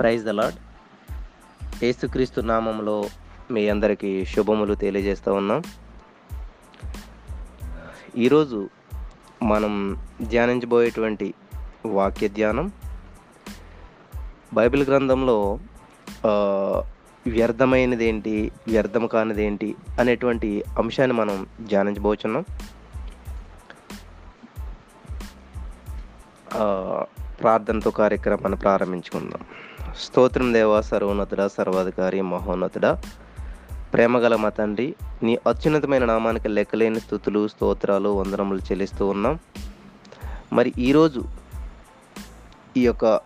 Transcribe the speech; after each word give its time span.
Praise 0.00 0.24
the 0.24 0.28
lord 0.28 0.58
ఏసుక్రీస్తు 1.84 2.40
నామంలో 2.40 2.94
మీ 3.50 3.68
అందరికీ 3.68 4.24
శుభములు 4.24 4.74
తెలియజేస్తూ 4.74 5.34
ఉన్నాం. 5.34 5.62
ఈరోజు 8.16 8.68
మనం 9.42 9.98
ధ్యానించబోయేటువంటి 10.22 11.34
వాక్య 11.86 12.28
ధ్యానం 12.28 12.72
బైబిల్ 14.54 14.84
గ్రంథంలో 14.86 15.58
వ్యర్థమైనదేంటి 17.26 18.52
వ్యర్థం 18.68 19.06
కానిదేంటి 19.06 19.74
అనేటువంటి 20.00 20.64
అంశాన్ని 20.78 21.16
మనం 21.16 21.46
ధ్యానించబోచున్నాం. 21.68 22.44
ప్రార్థనతో 27.40 27.90
కార్యక్రమాన్ని 27.90 28.58
ప్రారంభించుకుందాం. 28.60 29.42
స్తోత్రం 29.98 30.54
దేవా 30.54 30.80
సర్వోన్నతుడ 30.80 31.46
సర్వాధికారి 31.46 32.20
మహోన్నతుడ. 32.20 32.86
ప్రేమగల 33.92 34.36
మా 34.36 34.48
తండ్రి 34.48 34.94
నీ 35.22 35.38
అత్యున్నతమైన 35.48 36.04
నామానికి 36.04 36.48
లెక్కలేని 36.48 37.00
స్థుతులు 37.00 37.48
స్తోత్రాలు 37.48 38.08
వందనములు 38.08 38.58
చెల్లిస్తూ 38.58 39.06
ఉన్నాం. 39.06 39.38
మరి 40.52 40.72
ఈరోజు 40.78 41.24
ఈ 42.76 42.84
యొక్క 42.84 43.20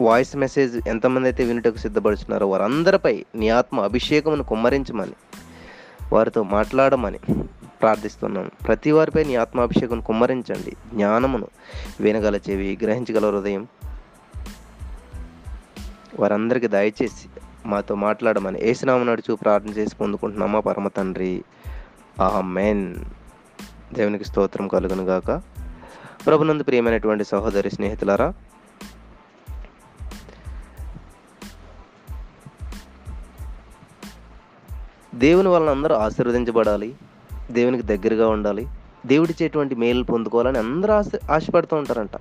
వాయిస్ 0.00 0.36
మెసేజ్ 0.36 0.88
ఎంతమంది 0.88 1.26
అయితే 1.26 1.44
వినుటకు 1.44 1.76
సిద్ధపడుచున్నారో 1.76 2.46
వారందరిపై 2.46 3.24
నీ 3.34 3.48
ఆత్మ 3.48 3.80
అభిషేకమును 3.80 4.44
కుమ్మరించమని 4.44 5.12
వారితో 6.12 6.42
మాట్లాడమని 6.42 7.18
ప్రార్థిస్తున్నాను. 7.80 8.50
ప్రతి 8.66 8.92
వారిపై 8.92 9.24
నీ 9.24 9.34
ఆత్మాభిషేకం 9.34 10.00
కుమ్మరించండి. 10.00 10.70
జ్ఞానమును 10.70 11.48
వినగల 12.00 12.36
చెవి 12.36 12.78
గ్రహించగల 12.82 13.30
హృదయం 13.34 13.68
వారందరికీ 16.18 16.66
దయచేసి 16.66 17.28
మాతో 17.66 17.94
మాట్లాడమని 17.94 18.68
ఏసునామ 18.68 19.02
నడుచు 19.02 19.34
ప్రార్థన 19.34 19.68
చేసి 19.68 19.96
పొందుకుంటున్నామా 19.96 20.60
పరమ 20.60 20.88
తండ్రి. 20.88 21.44
ఆమెన్. 22.20 22.96
దేవునికి 23.92 24.24
స్తోత్రం 24.24 24.68
కలుగును 24.68 25.02
గాక. 25.02 25.42
ప్రభునందు 26.26 26.62
ప్రియమైనటువంటి 26.62 27.24
సహోదరి 27.24 27.70
స్నేహితులారా 27.70 28.34
దేవుని 35.14 35.48
వలన 35.48 35.70
అందరూ 35.70 35.94
ఆశీర్వదించబడాలి 35.94 36.94
దేవునికి 37.50 37.82
దగ్గరగా 37.82 38.28
ఉండాలి 38.28 38.68
దేవుడిచ్చేటువంటి 39.06 39.74
మేలు 39.74 40.04
పొందుకోవాలని 40.04 40.58
అందరూ 40.58 40.94
ఆశ 40.94 41.10
ఆశపడుతూ 41.30 41.76
ఉంటారంట. 41.76 42.16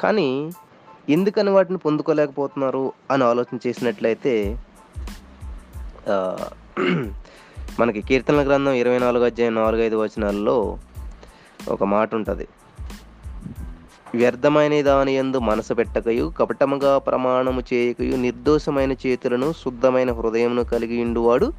కానీ 0.00 0.50
ఎందుకని 1.10 1.50
వాటిని 1.50 1.78
పొందుకోలేకపోతున్నారు 1.78 2.92
అని 3.10 3.24
ఆలోచన 3.24 3.58
చేసినట్లయితే 3.66 4.58
మనకి 7.80 8.02
కీర్తనల 8.02 8.46
గ్రంథం 8.46 8.72
ఇరవై 8.72 8.98
నాలుగు 8.98 9.24
అధ్యాయం 9.24 9.54
నాలుగు 9.54 9.82
ఐదు 9.82 9.96
వచనాల్లో 9.96 10.78
ఒక 11.68 11.84
మాట 11.84 12.14
ఉంటుంది. 12.14 12.48
వ్యర్థమైన 14.14 14.82
దాని 14.82 15.16
యందు 15.16 15.38
మనసు 15.38 15.74
పెట్టకయు 15.74 16.32
కపటముగా 16.38 16.98
ప్రమాణము 16.98 17.62
చేయకయు 17.72 18.16
నిర్దోషమైన 18.16 18.92
చేతులను 18.92 19.52
శుద్ధమైన 19.52 20.12
హృదయమును 20.12 20.64
కలిగి 20.64 21.02
ఉండువాడు 21.02 21.52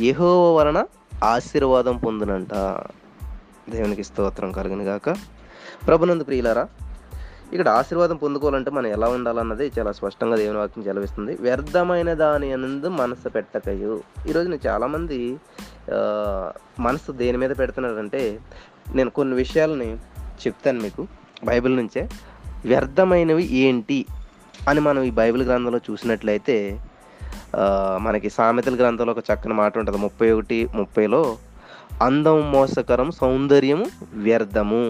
యెహోవ 0.00 0.58
వలన 0.58 0.84
ఆశీర్వాదం 1.24 1.96
పొందునంట. 1.96 2.50
దేవునికి 3.70 4.04
స్తోత్రం 4.04 4.52
కలిగిన 4.52 4.88
గాక 4.88 5.10
ప్రభునందు 5.86 6.24
ప్రియులారా 6.24 6.68
ఇక్కడ 7.54 7.68
ఆశీర్వాదం 7.68 8.16
పొందుకోవాలంటే 8.16 8.70
మనం 8.70 8.86
ఎలా 8.86 9.08
ఉండాలన్నది 9.08 9.66
చాలా 9.78 9.90
స్పష్టంగా 9.92 10.36
దేవుని 10.36 10.58
వాక్యం 10.58 10.84
చలవిస్తుంది 10.84 11.36
వ్యర్థమైన 11.40 12.12
దాని 12.12 12.48
అనేది 12.52 12.88
మనసు 12.88 13.28
పెట్టకయు. 13.28 13.92
ఈరోజు 14.28 14.48
నేను 14.48 14.66
చాలామంది 14.66 15.18
మనసు 16.80 17.12
దేని 17.20 17.38
మీద 17.38 17.52
పెడుతున్నారంటే 17.58 18.22
నేను 18.94 19.10
కొన్ని 19.18 19.36
విషయాలని 19.36 19.90
చెప్తాను 20.42 20.80
మీకు 20.80 21.06
బైబిల్ 21.44 21.76
నుంచే. 21.76 22.02
వ్యర్థమైనవి 22.64 23.46
ఏంటి 23.60 24.00
అని 24.68 24.80
మనం 24.80 25.02
ఈ 25.02 25.12
బైబిల్ 25.20 25.42
గ్రంథంలో 25.42 25.80
చూసినట్లయితే 25.90 26.58
మనకి 28.00 28.30
సామెతల 28.30 28.74
గ్రంథంలో 28.74 29.12
ఒక 29.12 29.24
చక్కని 29.30 29.54
మాట 29.62 29.78
ఉంటుంది. 29.78 29.98
ముప్పై 29.98 30.32
ఒకటి 30.32 30.60
ముప్పైలో 30.74 31.22
అందం 32.02 32.38
మోసకరం 32.52 33.10
సౌందర్యము 33.22 33.86
వ్యర్థము. 34.26 34.84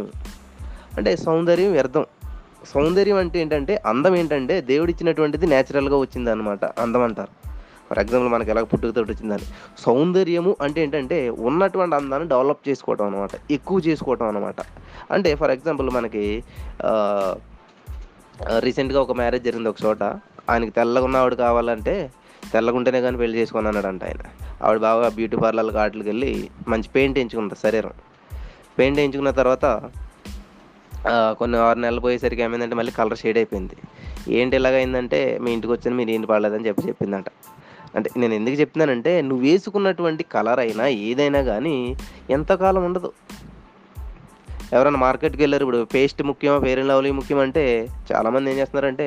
అంటే 0.97 1.17
సౌందర్యం 1.17 1.73
వ్యర్థం. 1.73 2.05
సౌందర్యం 2.73 3.19
అంటే 3.23 3.37
ఏంటంటే 3.43 3.75
అందం 3.91 4.15
ఏంటంటే 4.21 4.55
దేవుడిచ్చినటువంటిది 4.71 5.47
న్యాచురల్గా 5.53 5.97
వచ్చింది 6.05 6.31
అనమాట 6.35 6.65
అందం 6.85 7.03
అంటారు. 7.07 7.33
ఫర్ 7.89 7.99
ఎగ్జాంపుల్ 8.03 8.31
మనకి 8.35 8.51
ఎలా 8.53 8.61
పుట్టుకతో 8.73 9.01
వచ్చిందని. 9.09 9.47
సౌందర్యము 9.85 10.53
అంటే 10.67 10.79
ఏంటంటే 10.83 11.19
ఉన్నటువంటి 11.49 11.95
అందాన్ని 11.97 12.29
డెవలప్ 12.29 12.63
చేసుకోవటం 12.69 13.07
అనమాట 13.07 13.31
ఎక్కువ 13.57 13.79
చేసుకోవటం 13.89 14.27
అనమాట 14.27 14.61
అంటే 15.15 15.31
ఫర్ 15.41 15.53
ఎగ్జాంపుల్ 15.57 15.91
మనకి 15.97 16.25
రీసెంట్గా 18.67 19.01
ఒక 19.07 19.13
మ్యారేజ్ 19.21 19.45
జరిగింది 19.49 19.71
ఒక 19.73 19.81
చోట. 19.87 20.03
ఆయనకి 20.51 20.73
తెల్లగా 20.79 21.05
ఉన్న 21.09 21.17
ఆవిడ 21.23 21.35
కావాలంటే 21.45 21.95
తెల్లగా 22.53 22.77
ఉంటేనే 22.77 23.01
కానీ 23.05 23.17
పెళ్ళి 23.21 23.37
చేసుకుని 23.41 23.69
అన్నాడంట 23.69 24.03
ఆయన. 24.09 24.25
ఆవిడ 24.65 24.79
బాగా 24.89 25.07
బ్యూటీ 25.19 25.37
పార్లర్ 25.43 25.71
వాటికి 25.77 26.07
వెళ్ళి 26.11 26.33
మంచి 26.69 26.89
పెయింట్ 26.97 27.17
వేయించుకుంది 27.19 27.57
శరీరం. 27.63 27.95
పెయింట్ 28.79 28.99
వేయించుకున్న 28.99 29.31
తర్వాత 29.43 29.67
కొన్ని 31.41 31.57
ఆరు 31.59 31.79
నెలలు 31.79 32.01
పోయేసరికి 32.01 32.43
ఏమైందంటే 32.43 32.77
మళ్ళీ 32.81 32.93
కలర్ 32.99 33.19
షేడ్ 33.23 33.39
అయిపోయింది. 33.41 33.77
ఏంటి 34.39 34.55
ఇలాగైందంటే 34.61 35.21
మీ 35.45 35.51
ఇంటికి 35.57 35.73
వచ్చిన 35.73 35.93
మీరు 36.01 36.11
ఏంటి 36.11 36.27
పడలేదని 36.33 36.67
చెప్పి 36.69 36.89
చెప్పిందంట. 36.91 37.29
అంటే 37.97 38.09
నేను 38.17 38.35
ఎందుకు 38.35 38.57
చెప్తున్నానంటే 38.61 39.13
నువ్వు 39.23 39.43
వేసుకున్నటువంటి 39.49 40.23
కలర్ 40.35 40.61
అయినా 40.65 40.87
ఏదైనా 41.09 41.43
కానీ 41.51 41.77
ఎంతకాలం 42.37 42.85
ఉండదు. 42.89 43.11
ఎవరైనా 44.77 45.01
మార్కెట్కి 45.07 45.43
వెళ్ళారు 45.43 45.65
ఇప్పుడు 45.67 45.81
పేస్ట్ 45.95 46.23
ముఖ్యమా 46.29 46.59
ఫేర్ 46.65 46.79
అండ్ 46.79 46.91
లవ్లీ 46.91 47.11
ముఖ్యం 47.19 47.41
అంటే 47.47 47.65
చాలామంది 48.11 48.51
ఏం 48.53 48.57
చేస్తున్నారంటే 48.61 49.07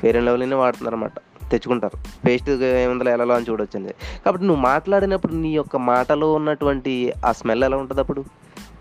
ఫేర్ 0.00 0.16
అండ్ 0.18 0.28
లవ్లీనే 0.28 0.56
వాడుతున్నారు 0.62 0.96
అనమాట 0.96 1.18
తెచ్చుకుంటారు. 1.52 1.96
పేస్ట్ 2.26 2.50
ఏముందో 2.82 3.10
ఎలా 3.10 3.34
అని 3.36 3.48
చూడొచ్చింది 3.50 3.92
కాబట్టి 4.24 4.44
నువ్వు 4.48 4.62
మాట్లాడినప్పుడు 4.62 5.34
నీ 5.44 5.52
యొక్క 5.54 5.76
మాటలో 5.90 6.28
ఉన్నటువంటి 6.32 6.94
ఆ 7.28 7.32
స్మెల్ 7.40 7.64
ఎలా 7.68 7.76
ఉంటుంది 7.82 8.02
అప్పుడు 8.04 8.22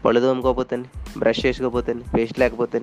పళ్ళు 0.06 0.20
తోముకోకపోతే 0.20 0.84
బ్రష్ 1.18 1.46
చేసుకోకపోతే 1.46 1.94
పేస్ట్ 1.94 2.40
లేకపోతే 2.40 2.80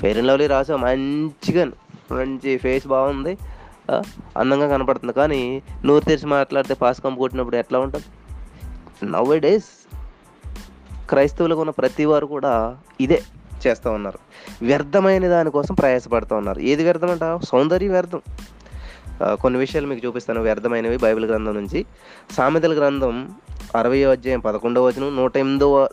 ఫెయిర్ 0.00 0.18
అండ్ 0.18 0.28
లవ్లీ 0.28 0.46
రాసావు 0.46 0.78
మంచిగా 0.78 1.64
మంచి 2.12 2.56
ఫేస్ 2.56 2.86
బాగుంది. 2.86 3.38
అందంగా 4.36 4.68
కనపడుతుంది. 4.68 5.12
కానీ 5.12 5.62
నోరు 5.84 6.04
తెరిచి 6.04 6.26
మాట్లాడితే 6.26 6.74
పాస్ 6.74 7.00
కంపు 7.00 7.18
కొట్టినప్పుడు 7.18 7.56
ఎట్లా 7.56 7.78
ఉంటుంది 7.78 8.04
నవ్ 9.06 9.40
డేస్ 9.40 9.96
క్రైస్తవులకు 11.08 11.60
ఉన్న 11.60 11.70
ప్రతి 11.70 12.04
వారు 12.04 12.26
కూడా 12.26 12.76
ఇదే 13.00 13.22
చేస్తూ 13.66 13.90
ఉన్నారు. 13.90 14.18
వ్యర్థమైన 14.64 15.28
దానికోసం 15.28 15.74
ప్రయాసపడుతూ 15.74 16.36
ఉన్నారు. 16.36 16.60
ఏది 16.60 16.84
వ్యర్థం 16.84 17.10
అంట 17.10 17.44
సౌందర్య 17.44 17.88
వ్యర్థం. 17.88 18.20
కొన్ని 19.40 19.60
విషయాలు 19.60 19.86
మీకు 19.86 20.06
చూపిస్తాను. 20.06 20.40
వ్యర్థమైనవి 20.40 20.96
బైబిల్ 20.96 21.24
గ్రంథం 21.24 21.54
నుంచి. 21.54 21.86
సామెతల 22.32 22.72
గ్రంథం 22.72 23.30
అరవై 23.76 24.04
అధ్యాయం 24.04 24.40
పదకొండవ 24.40 24.86
వచనం 24.86 25.16
నూట 25.16 25.36
ఎనిమిదవ 25.36 25.88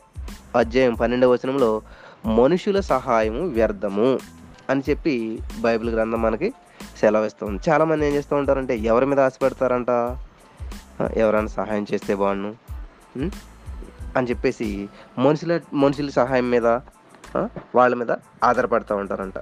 అధ్యాయం 0.57 0.93
పన్నెండవ 0.93 1.31
వచనంలో 1.31 1.81
మనుషుల 2.25 2.79
సహాయము 2.79 3.47
వ్యర్థము 3.47 4.19
అని 4.69 4.83
చెప్పి 4.89 5.39
బైబిల్ 5.59 5.89
గ్రంథం 5.89 6.21
మనకి 6.21 6.53
సెలవిస్తుంది. 6.97 7.69
చాలామంది 7.69 8.07
ఏం 8.07 8.13
చేస్తూ 8.13 8.35
ఉంటారంటే 8.35 8.77
ఎవరి 8.77 9.05
మీద 9.05 9.19
ఆశపెడతారంట? 9.19 9.89
ఎవరైనా 11.17 11.47
సహాయం 11.47 11.85
చేస్తే 11.93 12.15
బాగుండు. 12.15 12.53
అని 14.17 14.29
చెప్పేసి 14.29 14.89
మనుషుల 15.19 15.59
మనుషుల 15.73 16.09
సహాయం 16.09 16.49
మీద 16.49 16.67
వాళ్ళ 17.75 17.95
మీద 17.95 18.11
ఆధారపడుతూ 18.43 18.95
ఉంటారంట. 18.95 19.33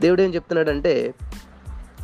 దేవుడు 0.00 0.22
ఏం 0.22 0.34
చెప్తున్నాడంటే 0.34 1.14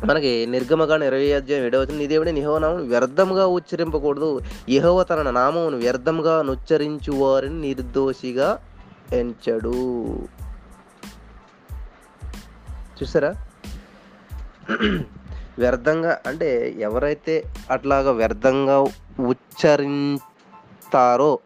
మనకి 0.05 0.45
నిర్గమగాను 0.45 1.03
ఇరవై 1.03 1.33
అధ్యాయం 1.33 1.63
ఏడవచనం 1.63 1.97
నీ 1.97 2.07
దేవుడే 2.07 2.31
నామం 2.31 2.89
వ్యర్థంగా 2.89 3.47
ఉచ్చరింపకూడదు. 3.47 4.41
యహోవ 4.69 5.03
తన 5.03 5.31
నామమును 5.31 5.77
వ్యర్థంగా 5.77 6.41
నుచ్చరించు 6.41 7.13
వారిని 7.13 7.61
నిర్దోషిగా 7.61 8.59
ఎంచడు. 9.13 10.19
చూసారా? 13.01 13.35
వ్యర్థంగా 15.59 16.19
అంటే 16.27 16.75
ఎవరైతే 16.79 17.43
అట్లాగా 17.71 18.11
వ్యర్థంగా 18.11 18.85
ఉచ్చరిస్తారో 19.27 21.39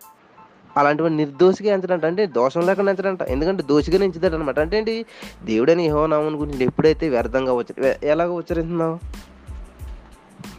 అలాంటివి 0.77 1.09
నిర్దోషిగా 1.09 1.73
ఎంచడంట. 1.73 2.05
అంటే 2.05 2.25
దోషం 2.25 2.65
లేకుండా 2.65 2.91
ఎంచడంట. 2.91 3.21
ఎందుకంటే 3.21 3.63
దోషిగా 3.63 4.03
ఎంచుతాడు 4.03 4.35
అనమాట 4.35 4.59
అంటే 4.59 4.77
ఏంటి? 4.77 5.05
దేవుడని 5.43 5.83
యెహోవానామం 5.83 6.41
గురించి 6.41 6.65
ఎప్పుడైతే 6.65 7.09
వ్యర్థంగా 7.09 7.53
ఉచ్చరి 7.53 7.95
ఎలాగ 8.03 8.29
ఉచ్చరిస్తున్నావు? 8.29 8.99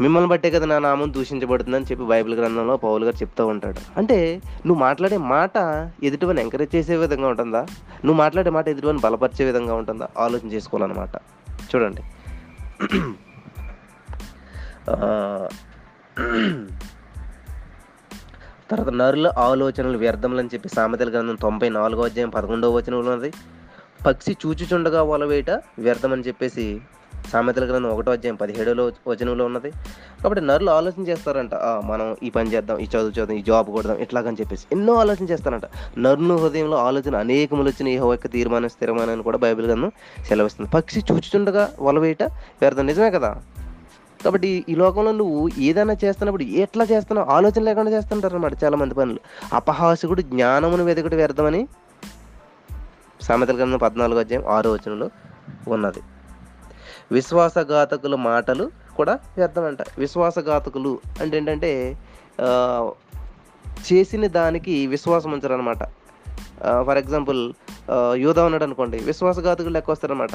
మిమ్మల్ని 0.01 0.31
బట్టే 0.31 0.51
కదా 0.51 0.67
నా 0.67 0.79
నామం 0.79 1.13
దూషించబడుతుందని 1.13 1.85
చెప్పి 1.85 2.05
బైబిల్ 2.05 2.35
గ్రంథంలో 2.35 2.77
పౌలు 2.77 3.05
గారు 3.05 3.17
చెప్తూ 3.17 3.47
ఉంటాడు. 3.47 3.99
అంటే 3.99 4.43
నువ్వు 4.67 4.81
మాట్లాడే 4.81 5.17
మాట 5.17 5.53
ఎదుటివని 6.03 6.41
ఎంకరేజ్ 6.41 6.77
చేసే 6.77 6.97
విధంగా 6.97 7.29
ఉంటుందా? 7.29 7.61
నువ్వు 8.05 8.15
మాట్లాడే 8.15 8.51
మాట 8.51 8.69
ఎదుటివని 8.69 8.99
బలపరిచే 8.99 9.45
విధంగా 9.45 9.75
ఉంటుందా? 9.75 10.09
ఆలోచన 10.19 10.49
చేసుకోవాలన్నమాట. 10.49 11.17
చూడండి. 11.75 12.03
తర్వాత 18.71 18.95
నరుల 18.95 19.33
ఆలోచనలు 19.39 19.99
వ్యర్థములని 19.99 20.49
చెప్పి 20.55 20.69
సామెతల 20.69 21.11
గ్రంథం 21.11 21.35
తొంభై 21.35 21.69
నాలుగో 21.69 22.05
అధ్యాయం 22.05 22.29
పదకొండవ 22.29 22.71
వచనంలో 22.71 23.13
ఉన్నది. 23.13 23.33
పక్షి 24.07 24.37
చూచుచుండగా 24.47 25.03
వలవేట 25.03 25.51
వ్యర్థమని 25.51 26.23
చెప్పేసి 26.23 26.81
సామెతల 27.33 27.65
గ్రంథం 27.65 27.89
ఒకటో 27.89 28.13
అధ్యాయం 28.13 28.35
పదిహేడులో 28.35 28.93
వచనంలో 29.09 29.45
ఉన్నది. 29.45 29.71
కాబట్టి 30.23 30.45
నరులు 30.45 30.71
ఆలోచన 30.71 31.03
చేస్తారంట 31.03 31.55
మనం 31.85 32.17
ఈ 32.23 32.31
పని 32.31 32.53
చేద్దాం 32.53 32.79
ఈ 32.79 32.85
చదువు 32.85 33.11
చదువు 33.11 33.33
ఈ 33.33 33.43
జాబ్ 33.43 33.71
కొడదాం 33.71 33.99
ఇట్లాగని 33.99 34.37
చెప్పేసి. 34.41 34.67
ఎన్నో 34.73 34.95
ఆలోచన 34.95 35.25
చేస్తారంట. 35.25 35.63
నరును 35.99 36.37
హృదయంలో 36.37 36.77
ఆలోచన 36.77 37.17
అనేకములు 37.17 37.69
వచ్చిన 37.69 37.89
ఏ 37.89 37.97
యొక్క 37.97 38.27
తీర్మానం 38.27 38.69
స్థిరమైన 38.69 39.21
కూడా 39.21 39.39
బైబిల్ 39.39 39.67
గ్రంథం 39.67 39.93
సెలవిస్తుంది. 40.29 40.71
పక్షి 40.75 41.01
చూచుచుండగా 41.13 41.73
వలవేట 41.81 42.23
వ్యర్థం. 42.23 42.87
నిజమే 42.87 43.11
కదా? 43.11 43.43
కాబట్టి 44.27 44.51
ఈ 44.69 44.75
లోకంలో 44.75 45.13
నువ్వు 45.13 45.41
ఏదైనా 45.69 45.95
చేస్తున్నప్పుడు 46.05 46.45
ఎట్లా 46.65 46.85
చేస్తున్నావు 46.93 47.29
ఆలోచన 47.31 47.63
లేకుండా 47.69 47.91
చేస్తుంటారు 47.91 48.37
అనమాట 48.37 48.65
చాలా 48.65 48.77
మంది 48.77 48.95
పనులు. 48.95 49.21
అపహాసకుడు 49.53 50.23
జ్ఞానమును 50.23 50.85
వెదకటి 50.85 51.17
వ్యర్థమని 51.17 51.63
సామెతల 53.21 53.57
గ్రంథం 53.57 53.79
పద్నాలుగు 53.79 54.21
అధ్యాయం 54.21 54.45
ఆరో 54.49 54.73
వచనంలో 54.73 55.09
ఉన్నది. 55.69 56.01
విశ్వాసఘాతకుల 57.13 58.15
మాటలు 58.15 58.71
కూడా 58.97 59.15
వ్యర్థమంట. 59.37 59.79
విశ్వాసఘాతకులు 59.99 60.93
అంటే 61.21 61.37
ఏంటంటే 61.37 61.71
చేసిన 63.87 64.27
దానికి 64.27 64.87
విశ్వాసం 64.87 65.31
ఉంచరు 65.33 65.55
అనమాట 65.55 65.83
ఫర్ 66.87 66.99
ఎగ్జాంపుల్ 66.99 67.41
యోధ 68.17 68.39
ఉన్నాడు 68.39 68.65
అనుకోండి 68.65 68.99
విశ్వాసఘాతకులు 68.99 69.69
లెక్క 69.69 69.91
వస్తారనమాట 69.91 70.35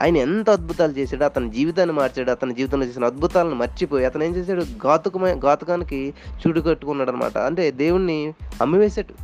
ఆయన 0.00 0.16
ఎంత 0.16 0.50
అద్భుతాలు 0.50 0.92
చేశాడు 0.92 1.24
అతని 1.24 1.50
జీవితాన్ని 1.50 1.94
మార్చాడు 1.96 2.30
అతని 2.30 2.54
జీవితంలో 2.54 2.86
చేసిన 2.86 3.04
అద్భుతాలను 3.04 3.54
మర్చిపోయి 3.54 4.04
అతను 4.04 4.24
ఏం 4.24 4.36
చేశాడు? 4.36 4.64
ఘాతుకమే 4.82 5.34
ఘాతుకానికి 5.34 6.14
చూడు 6.40 6.60
కట్టుకున్నాడు 6.60 7.10
అనమాట 7.10 7.38
అంటే 7.38 7.70
దేవుణ్ణి 7.70 8.34
అమ్మివేశాడు 8.60 9.14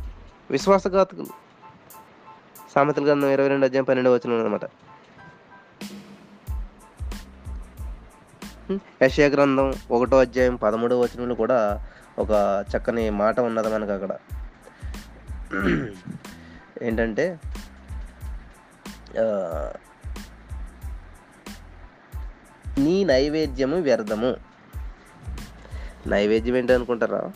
విశ్వాసఘాతకులు 0.51 1.31
సామెతల 2.75 3.05
గ్రంథం 3.05 3.29
ఇరవై 3.29 3.47
రెండు 3.47 3.65
అధ్యాయం 3.65 3.83
పన్నెండు 3.83 4.13
వచ్చిన 4.13 4.39
అనమాట 4.39 4.65
యశయ 9.03 9.27
గ్రంథం 9.27 9.73
ఒకటో 9.91 10.17
అధ్యాయం 10.19 10.55
పదమూడవ 10.55 10.99
వచనంలో 10.99 11.35
కూడా 11.35 11.57
ఒక 12.19 12.31
చక్కని 12.71 13.09
మాట 13.09 13.39
ఉన్నది 13.39 13.69
మనకు 13.73 13.91
అక్కడ. 13.91 14.11
ఏంటంటే 16.81 17.39
నీ 22.77 23.03
నైవేద్యము 23.03 23.77
వ్యర్థము. 23.77 24.35
నైవేద్యం 26.07 26.55
ఏంటి 26.55 26.73
అనుకుంటారా? 26.73 27.31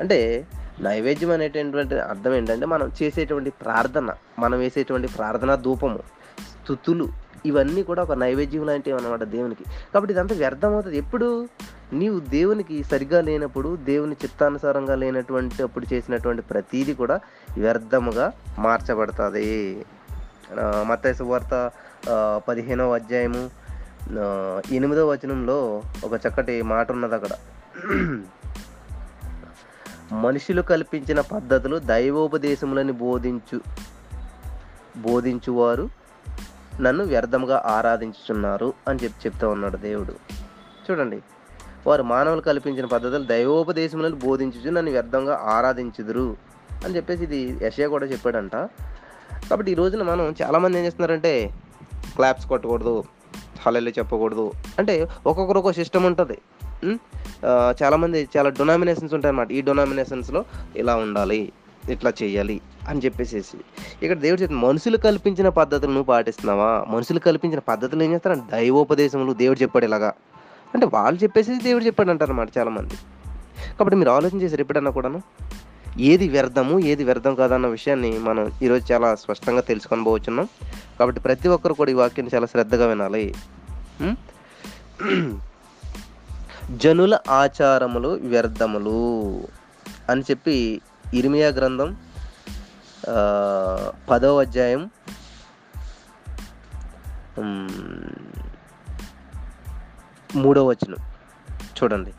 అంటే 0.00 0.46
నైవేద్యం 0.80 1.30
అనేటటువంటి 1.30 1.94
అర్థం 1.94 2.34
ఏంటంటే 2.34 2.66
మనం 2.66 2.92
చేసేటువంటి 3.02 3.50
ప్రార్థన 3.50 4.10
మనం 4.38 4.58
వేసేటువంటి 4.58 5.08
ప్రార్థన 5.08 5.54
ధూపము 5.54 5.98
స్థుతులు 6.40 7.08
ఇవన్నీ 7.46 7.82
కూడా 7.82 8.02
ఒక 8.02 8.12
నైవేద్యం 8.12 8.66
లాంటివి 8.66 8.98
అనమాట 8.98 9.22
దేవునికి. 9.22 9.64
కాబట్టి 9.94 10.12
ఇదంతా 10.12 10.34
వ్యర్థం 10.34 10.72
అవుతుంది 10.72 10.98
ఎప్పుడు? 10.98 11.48
నీవు 11.92 12.20
దేవునికి 12.20 12.84
సరిగా 12.84 13.20
లేనప్పుడు 13.20 13.76
దేవుని 13.76 14.12
చిత్తానుసారంగా 14.12 14.94
లేనటువంటి 14.94 15.62
అప్పుడు 15.62 15.94
చేసినటువంటి 15.94 16.42
ప్రతీది 16.42 16.94
కూడా 16.94 17.20
వ్యర్థముగా 17.58 18.32
మార్చబడుతుంది. 18.58 19.84
మత్తయి 20.82 21.22
వార్త 21.22 21.70
పదిహేనవ 22.48 22.94
అధ్యాయము 22.94 23.50
ఎనిమిదవ 24.72 25.10
వచనంలో 25.10 25.82
ఒక 26.04 26.20
చక్కటి 26.26 26.62
మాట 26.62 26.92
ఉన్నది 26.92 27.14
అక్కడ 27.14 27.30
మనుషులు 30.14 30.62
కల్పించిన 30.62 31.20
పద్ధతులు 31.20 31.78
దైవోపదేశములని 31.78 32.92
బోధించు 32.92 33.60
బోధించువారు 34.96 35.90
నన్ను 36.80 37.04
వ్యర్థంగా 37.04 37.62
ఆరాధించుచున్నారు 37.66 38.72
అని 38.88 38.98
చెప్పి 39.04 39.28
చెప్తా 39.28 39.48
ఉన్నాడు 39.48 39.76
దేవుడు. 39.76 40.14
చూడండి 40.90 41.22
వారు 41.86 42.02
మానవులు 42.02 42.40
కల్పించిన 42.40 42.86
పద్ధతులు 42.94 43.24
దైవోపదేశములను 43.24 44.16
బోధించుచు 44.24 44.70
నన్ను 44.70 44.92
వ్యర్థంగా 44.92 45.34
ఆరాధించుదురు 45.56 46.26
అని 46.84 46.96
చెప్పేసి 46.96 47.22
ఇది 47.28 47.40
యశయ 47.62 47.86
కూడా 47.86 48.06
చెప్పాడంట. 48.06 48.56
కాబట్టి 49.50 49.72
ఈ 49.72 49.74
రోజున 49.74 50.02
మనం 50.02 50.34
చాలామంది 50.42 50.78
ఏం 50.78 50.84
చేస్తున్నారంటే 50.84 51.32
క్లాప్స్ 52.14 52.46
కొట్టకూడదు 52.46 52.94
హలెల్లు 53.66 53.92
చెప్పకూడదు. 53.98 54.44
అంటే 54.78 54.94
ఒక్కొక్కరు 55.26 55.58
ఒక 55.58 55.70
సిస్టమ్ 55.70 56.06
ఉంటుంది. 56.06 56.38
చాలామంది 57.82 58.28
చాలా 58.36 58.50
డొనామినేషన్స్ 58.58 59.14
ఉంటాయి 59.14 59.30
అన్నమాట. 59.30 59.52
ఈ 59.52 59.60
డొనామినేషన్స్లో 59.60 60.44
ఇలా 60.76 60.94
ఉండాలి 60.96 61.40
ఇట్లా 61.90 62.10
చేయాలి 62.22 62.56
అని 62.88 63.00
చెప్పేసేసి. 63.04 63.58
ఇక్కడ 64.02 64.18
దేవుడు 64.24 64.40
చెప్తుంది 64.42 64.66
మనుషులు 64.66 64.96
కల్పించిన 64.96 65.48
పద్ధతులు 65.60 65.92
నువ్వు 65.96 66.08
పాటిస్తున్నావా? 66.12 66.70
మనుషులు 66.88 67.18
కల్పించిన 67.18 67.60
పద్ధతులు 67.68 68.02
ఏం 68.02 68.12
చేస్తారంటే 68.12 68.44
దైవోపదేశములు 68.56 69.32
దేవుడు 69.42 69.62
చెప్పాడు 69.62 69.84
ఇలాగా. 69.90 70.12
అంటే 70.74 70.86
వాళ్ళు 70.86 71.18
చెప్పేసి 71.22 71.58
దేవుడు 71.62 71.84
చెప్పాడు 71.84 72.10
అంటారు 72.10 72.30
అన్నమాట 72.30 72.58
చాలామంది. 72.58 72.94
కాబట్టి 73.78 73.96
మీరు 73.96 74.10
ఆలోచన 74.10 74.40
చేశారు 74.42 74.60
ఎప్పుడన్నా 74.60 74.90
కూడాను? 74.90 75.20
ఏది 75.98 76.28
వ్యర్థము 76.28 76.74
ఏది 76.90 77.04
వ్యర్థం 77.04 77.34
కాదన్న 77.34 77.66
విషయాన్ని 77.66 78.10
మనం 78.18 78.52
ఈరోజు 78.62 78.92
చాలా 78.92 79.14
స్పష్టంగా 79.14 79.60
తెలుసుకొని 79.60 80.04
పోవచ్చున్నాం. 80.04 80.48
కాబట్టి 80.98 81.20
ప్రతి 81.20 81.48
ఒక్కరు 81.48 81.74
కూడా 81.74 81.90
ఈ 81.90 81.94
వాక్యాన్ని 81.94 82.34
చాలా 82.34 82.46
శ్రద్ధగా 82.46 82.86
వినాలి. 82.86 83.34
జనుల 86.76 87.14
ఆచారములు 87.30 88.08
వ్యర్థములు 88.08 88.98
అని 90.10 90.22
చెప్పి 90.22 90.80
ఇరిమియా 91.14 91.48
గ్రంథం 91.48 91.96
పదవ 94.10 94.40
అధ్యాయం 94.40 94.90
మూడో 100.34 100.66
వచనం. 100.66 100.96
చూడండి. 101.82 102.10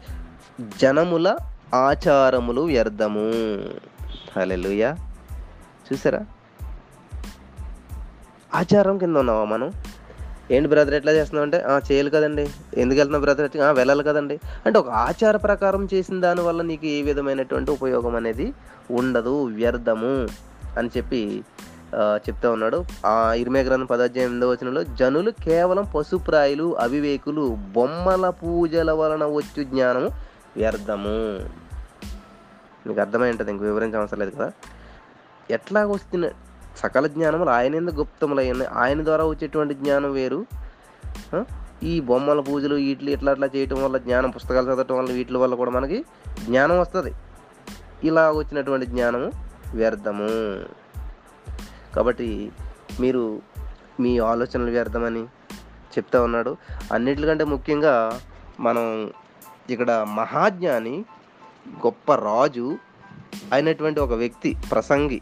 జనముల 0.80 1.38
ఆచారములు 1.74 2.62
వ్యర్థము. 2.62 3.32
హల్లెలూయా. 4.36 4.96
చూసారా? 5.94 6.26
ఆచారం 8.54 8.98
కింద 8.98 9.18
ఉన్నావా 9.18 9.46
మనం? 9.46 9.72
ఏంటి 10.52 10.70
బ్రదర్ 10.70 10.94
ఎట్లా 10.94 11.12
చేస్తున్నావు 11.12 11.46
అంటే 11.46 11.94
చేయాలి 11.94 12.10
కదండి. 12.10 12.42
ఎందుకు 12.78 13.00
వెళ్తున్నావు 13.00 13.24
బ్రదర్ 13.24 13.50
వెళ్ళాలి 13.58 14.04
కదండి. 14.04 14.40
అంటే 14.66 14.80
ఒక 14.80 14.90
ఆచార 14.90 15.38
ప్రకారం 15.38 15.88
చేసిన 15.94 16.22
దానివల్ల 16.22 16.62
నీకు 16.62 16.86
ఏ 16.86 17.02
విధమైనటువంటి 17.02 17.72
ఉపయోగం 17.72 18.16
అనేది 18.16 18.54
ఉండదు 18.92 19.44
వ్యర్థము 19.44 20.28
అని 20.78 20.90
చెప్పి 20.98 21.44
చెప్తా 21.96 22.52
ఉన్నాడు. 22.52 22.86
ఆ 23.06 23.34
ఇరిమే 23.34 23.62
గ్రంథం 23.64 23.86
పదాధ్యాయం 23.86 24.30
ఎనిమిదో 24.30 24.50
వచనంలో 24.50 24.84
జనులు 24.84 25.32
కేవలం 25.32 25.88
పశుప్రాయులు 25.96 26.78
అవివేకులు 26.78 27.58
బొమ్మల 27.74 28.30
పూజల 28.30 28.92
వలన 28.92 29.26
వచ్చు 29.26 29.64
జ్ఞానము 29.64 30.10
వ్యర్థము. 30.58 31.18
మీకు 32.88 33.00
అర్థమై 33.00 33.30
ఉంటుంది 33.30 33.52
ఇంక 33.52 33.62
వివరించవసరం 33.62 34.20
లేదు 34.20 34.32
కదా. 34.32 34.52
ఎట్లా 35.52 35.86
వస్తున్న 35.86 36.30
సకల 36.78 37.08
జ్ఞానములు 37.08 37.50
ఆయన 37.50 37.76
ఎందుకు 37.76 37.96
గుప్తములయ్యాయి 37.96 38.66
ఆయన 38.66 39.04
ద్వారా 39.04 39.26
వచ్చేటువంటి 39.26 39.74
జ్ఞానం 39.74 40.14
వేరు. 40.14 40.46
ఈ 41.84 42.00
బొమ్మల 42.00 42.40
పూజలు 42.40 42.76
వీటిలు 42.76 43.10
ఇట్లా 43.10 43.32
అట్లా 43.32 43.48
చేయటం 43.56 43.84
వల్ల 43.84 43.98
జ్ఞానం 43.98 44.30
పుస్తకాలు 44.30 44.66
చదవటం 44.66 44.98
వల్ల 44.98 45.12
వీటి 45.12 45.34
వల్ల 45.34 45.56
కూడా 45.56 45.72
మనకి 45.72 46.06
జ్ఞానం 46.44 46.80
వస్తుంది. 46.80 47.14
ఇలా 48.04 48.32
వచ్చినటువంటి 48.32 48.86
జ్ఞానము 48.86 49.32
వ్యర్థము. 49.76 50.30
కాబట్టి 51.96 52.52
మీరు 53.00 53.42
మీ 54.00 54.18
ఆలోచనలు 54.18 54.72
వ్యర్థమని 54.72 55.24
చెప్తా 55.92 56.24
ఉన్నాడు. 56.24 56.58
అన్నిటికంటే 56.92 57.44
ముఖ్యంగా 57.44 58.22
మనం 58.60 59.12
ఇక్కడ 59.70 59.92
మహాజ్ఞాని 59.92 61.06
గొప్ప 61.70 62.14
రాజు 62.14 62.78
అయినటువంటి 63.54 64.00
ఒక 64.00 64.14
వ్యక్తి 64.14 64.58
ప్రసంగి 64.72 65.22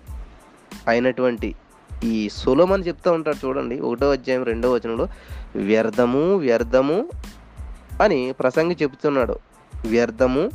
అయినటువంటి 0.88 1.56
ఈ 2.04 2.30
సులమని 2.30 2.88
చెప్తూ 2.88 3.12
ఉంటాడు 3.12 3.48
చూడండి 3.48 3.80
ఒకటో 3.80 4.12
అధ్యాయం 4.12 4.44
రెండో 4.44 4.72
వచనంలో 4.72 5.08
వ్యర్థము 5.56 6.36
వ్యర్థము 6.36 7.10
అని 8.04 8.34
ప్రసంగి 8.40 8.78
చెప్తున్నాడు 8.82 9.40
వ్యర్థము 9.86 10.50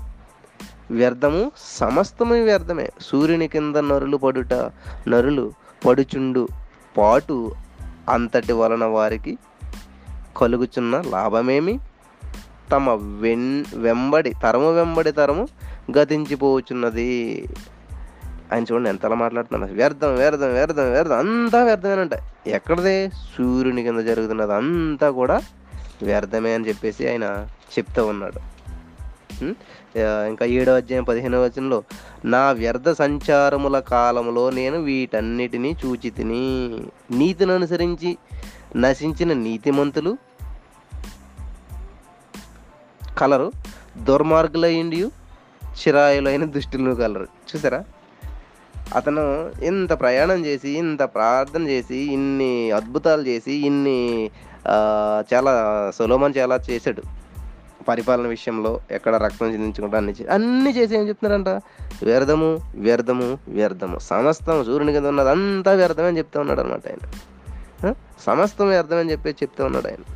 వ్యర్థము 0.90 1.52
సమస్తము 1.59 2.44
వ్యర్థమే. 2.44 2.90
సూర్యుని 3.00 3.49
కింద 3.49 3.76
నరులు 3.76 4.16
పడుట 4.16 4.54
నరులు 5.09 5.52
పడుచుండు. 5.86 6.48
పాటు 6.96 7.52
అంతటి 8.10 8.52
వలన 8.52 8.84
వారికి 8.84 9.38
కలుగుచున్న 10.36 11.00
లాభమేమి? 11.00 11.78
తమ 12.72 12.90
వెన్ 13.20 13.64
వెంబడి 13.74 14.32
తరము 14.42 14.74
వెంబడి 14.74 15.12
తరము 15.12 15.48
గతించిపోవచ్చున్నది. 15.98 17.44
ఆయన 18.52 18.64
చూడండి 18.72 18.88
ఎంతలా 18.88 19.14
మాట్లాడుతున్నాడు. 19.14 19.72
వ్యర్థం 19.72 20.14
వ్యర్థం 20.14 20.52
వ్యర్థం 20.52 20.92
వ్యర్థం 20.92 21.18
అంతా 21.18 21.64
వ్యర్థమేనంట. 21.64 22.10
ఎక్కడదే? 22.46 23.08
సూర్యుని 23.08 23.82
కింద 23.82 23.98
జరుగుతున్నది 23.98 24.54
అంతా 24.54 25.10
కూడా 25.10 25.42
వ్యర్థమే 26.02 26.54
అని 26.54 26.68
చెప్పేసి 26.68 27.08
ఆయన 27.08 27.46
చెప్తూ 27.78 28.06
ఉన్నాడు. 28.06 28.53
ఇంకా 30.02 30.46
ఏడో 30.46 30.74
అధ్యాయం 30.74 31.04
పదిహేనవ 31.04 31.44
వచనంలో 31.44 31.82
నా 32.24 32.50
వ్యర్థ 32.50 32.90
సంచారముల 32.90 33.78
కాలంలో 33.78 34.50
నేను 34.50 34.78
వీటన్నిటినీ 34.78 35.76
చూచి 35.86 36.10
తిని 36.10 36.80
నీతిని 37.10 37.52
అనుసరించి 37.52 38.18
నశించిన 38.76 39.32
నీతిమంతులు 39.32 40.16
కలరు 43.18 43.52
దుర్మార్గులైండి 43.96 45.02
చిరాయులైన 45.74 46.44
దుష్టులను 46.44 46.94
కలరు. 46.94 47.22
చూసారా? 47.22 47.84
అతను 48.94 49.52
ఇంత 49.64 50.00
ప్రయాణం 50.00 50.46
చేసి 50.46 50.70
ఇంత 50.70 51.02
ప్రార్థన 51.02 51.68
చేసి 51.68 51.96
ఇన్ని 51.96 52.70
అద్భుతాలు 52.70 53.22
చేసి 53.22 53.52
ఇన్ని 53.66 54.30
చాలా 55.34 55.54
సులభం 55.94 56.30
చాలా 56.30 56.60
చేశాడు. 56.70 57.23
పరిపాలన 57.88 58.26
విషయంలో 58.26 58.80
ఎక్కడ 58.90 59.16
రక్తం 59.16 59.52
చెందించుకుంటా 59.52 59.98
అన్ని 59.98 60.14
అన్ని 60.30 60.76
చేసి 60.76 60.96
ఏం 60.96 61.08
చెప్తున్నారంట? 61.08 61.48
వ్యర్థము 62.04 62.60
వ్యర్థము 62.74 63.38
వ్యర్థము. 63.48 63.98
సమస్తం 63.98 64.64
సూర్యుని 64.64 64.92
కింద 64.92 65.06
ఉన్నది 65.06 65.30
అంతా 65.30 65.72
వ్యర్థమే 65.72 66.06
అని 66.06 66.18
చెప్తా 66.18 66.40
ఉన్నాడు 66.40 66.60
అనమాట 66.60 66.88
ఆయన. 66.88 67.14
సమస్తం 68.26 68.68
వ్యర్థమని 68.68 69.10
చెప్పి 69.10 69.30
చెప్తా 69.30 69.64
ఉన్నాడు 69.64 69.88
ఆయన. 69.88 70.14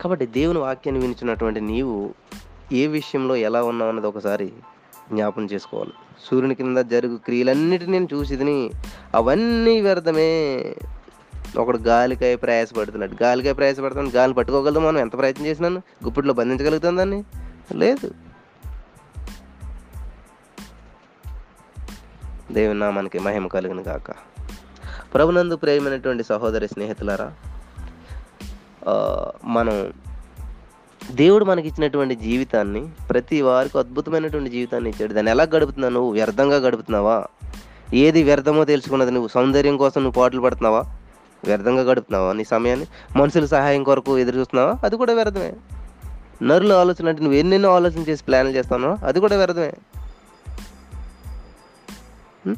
కాబట్టి 0.00 0.26
దేవుని 0.26 0.58
వాక్యాన్ని 0.58 1.02
వినిచినటువంటి 1.02 1.60
నీవు 1.60 2.14
ఏ 2.72 2.86
విషయంలో 2.86 3.36
ఎలా 3.36 3.62
ఉన్నావు 3.62 3.90
అన్నది 3.90 4.06
ఒకసారి 4.06 4.52
జ్ఞాపం 5.12 5.46
చేసుకోవాలి. 5.46 5.92
సూర్యుని 6.30 6.54
కింద 6.54 6.78
జరుగు 6.78 7.16
క్రియలన్నిటిని 7.16 7.92
నేను 7.92 8.08
చూసిదిని 8.12 8.70
అవన్నీ 9.14 9.80
వ్యర్థమే 9.80 10.56
ఒకడు 11.56 11.78
గాలికాయ 11.78 12.36
ప్రయాసపడుతున్నాడు. 12.36 13.22
గాలికాయ 13.22 13.52
ప్రయాసపడుతున్నాడు. 13.52 14.16
గాలి 14.16 14.34
పట్టుకోగలదు 14.34 14.78
మనం. 14.78 14.98
ఎంత 14.98 15.12
ప్రయత్నం 15.12 15.46
చేసినాను 15.46 15.82
గుప్పిట్లో 16.04 16.34
బంధించగలుగుతాం 16.34 16.96
దాన్ని? 16.96 17.24
లేదు. 17.74 18.14
దేవుని 22.52 22.78
నామానికి 22.78 23.18
మహిమ 23.18 23.46
కలిగిన 23.46 23.82
కాక 23.82 24.10
ప్రభునందు 25.14 25.56
ప్రేమైనటువంటి 25.56 26.24
సహోదరి 26.24 26.68
స్నేహితులారా 26.68 27.32
మనం 29.44 29.92
దేవుడు 31.10 31.44
మనకి 31.44 31.68
ఇచ్చినటువంటి 31.68 32.14
జీవితాన్ని 32.14 32.88
ప్రతి 33.10 33.42
వారికి 33.42 33.78
అద్భుతమైనటువంటి 33.78 34.50
జీవితాన్ని 34.50 34.90
ఇచ్చాడు. 34.90 35.12
దాన్ని 35.12 35.32
ఎలా 35.32 35.44
గడుపుతున్నావు 35.44 35.92
నువ్వు? 35.92 36.10
వ్యర్థంగా 36.10 36.56
గడుపుతున్నావా? 36.56 37.26
ఏది 37.94 38.22
వ్యర్థమో 38.22 38.64
తెలుసుకున్నది 38.64 39.10
నువ్వు? 39.10 39.28
సౌందర్యం 39.28 39.76
కోసం 39.76 40.02
నువ్వు 40.02 40.20
పాటలు 40.20 40.40
పడుతున్నావా? 40.40 40.96
వ్యర్థంగా 41.44 41.82
గడుపుతున్నావా? 41.82 42.32
నీ 42.32 42.44
సమయాన్ని 42.44 42.86
మనుషుల 43.16 43.44
సహాయం 43.44 43.82
కొరకు 43.82 44.18
ఎదురు 44.18 44.38
చూస్తున్నావా? 44.38 44.78
అది 44.84 44.96
కూడా 44.96 45.14
వ్యర్థమే. 45.14 45.52
నరుల 46.42 46.72
ఆలోచన 46.72 47.08
అంటే 47.08 47.22
నువ్వు 47.22 47.38
ఎన్నెన్నో 47.38 47.74
ఆలోచన 47.74 47.98
చేసి 47.98 48.24
ప్లాన్లు 48.24 48.56
చేస్తానో 48.56 48.98
అది 49.04 49.20
కూడా 49.20 49.36
వ్యర్థమే. 49.36 49.72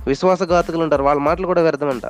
విశ్వాసఘాతకులు 0.06 0.82
ఉంటారు. 0.82 1.02
వాళ్ళ 1.02 1.20
మాటలు 1.20 1.46
కూడా 1.46 1.62
వ్యర్థమంట. 1.62 2.02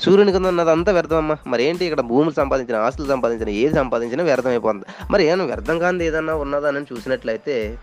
సూర్యుని 0.00 0.32
కింద 0.32 0.46
ఉన్నది 0.46 0.70
అంతా 0.70 0.92
వ్యర్థమమ్మా. 0.92 1.36
మరి 1.46 1.64
ఏంటి 1.64 1.84
ఇక్కడ 1.84 2.00
భూములు 2.00 2.34
సంపాదించిన 2.34 2.76
ఆస్తులు 2.76 3.08
సంపాదించిన 3.08 3.48
ఏది 3.48 3.74
సంపాదించినా 3.74 4.24
వ్యర్థమైపోతుంది. 4.24 4.84
మరి 5.10 5.24
ఏమైనా 5.24 5.44
వ్యర్థం 5.44 5.78
కాని 5.78 6.04
ఏదన్నా 6.04 6.34
ఉన్నదా 6.34 6.68
అని 6.68 6.80
చూసినట్లయితే 6.80 7.78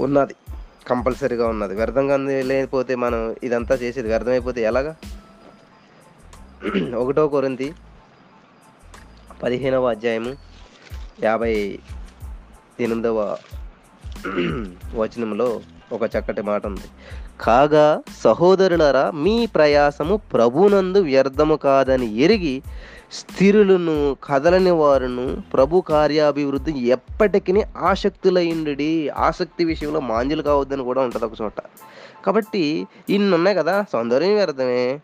ఉన్నది. 0.00 0.34
కంపల్సరీగా 0.88 1.48
ఉన్నది. 1.48 1.74
వ్యర్థంగా 1.74 2.16
లేకపోతే 2.42 2.94
మనం 2.94 3.36
ఇదంతా 3.42 3.74
చేసేది 3.74 4.08
వ్యర్థమైపోతే 4.08 4.62
ఎలాగా? 4.62 4.96
ఒకటో 6.96 7.28
కొరింది 7.28 7.72
పదిహేనవ 9.42 9.90
అధ్యాయము 9.90 10.36
యాభై 11.22 11.78
ఎనిమిదవ 12.80 13.36
వచనంలో 14.94 15.60
ఒక 15.92 16.02
చక్కటి 16.02 16.42
మాట 16.42 16.66
ఉంది. 16.66 16.88
కాగా 17.40 18.02
సహోదరులరా 18.24 19.10
మీ 19.10 19.46
ప్రయాసము 19.46 20.16
ప్రభునందు 20.16 20.98
వ్యర్థము 20.98 21.56
కాదని 21.56 22.16
ఎరిగి 22.16 22.62
స్థిరులను 23.12 24.16
కదలని 24.24 24.70
వారును 24.70 25.42
ప్రభు 25.52 25.80
కార్యాభివృద్ధి 25.80 26.88
ఎప్పటికీ 26.88 27.62
ఆసక్తులైండి 27.76 29.08
ఆసక్తి 29.08 29.64
విషయంలో 29.64 30.00
మాంజులు 30.00 30.42
కావద్దని 30.42 30.82
కూడా 30.82 31.02
ఉంటుంది 31.02 31.26
ఒక 31.26 31.32
చోట. 31.42 31.60
కాబట్టి 32.26 32.86
ఇన్ని 33.08 33.34
ఉన్నాయి 33.34 33.56
కదా 33.56 33.84
సౌందర్యం 33.92 34.34
వ్యర్థమే. 34.34 35.00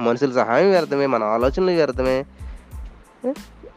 మనుషుల 0.00 0.32
సహాయం 0.32 0.70
వ్యర్థమే 0.70 1.06
మన 1.06 1.22
ఆలోచనలు 1.22 1.70
వ్యర్థమే. 1.70 2.24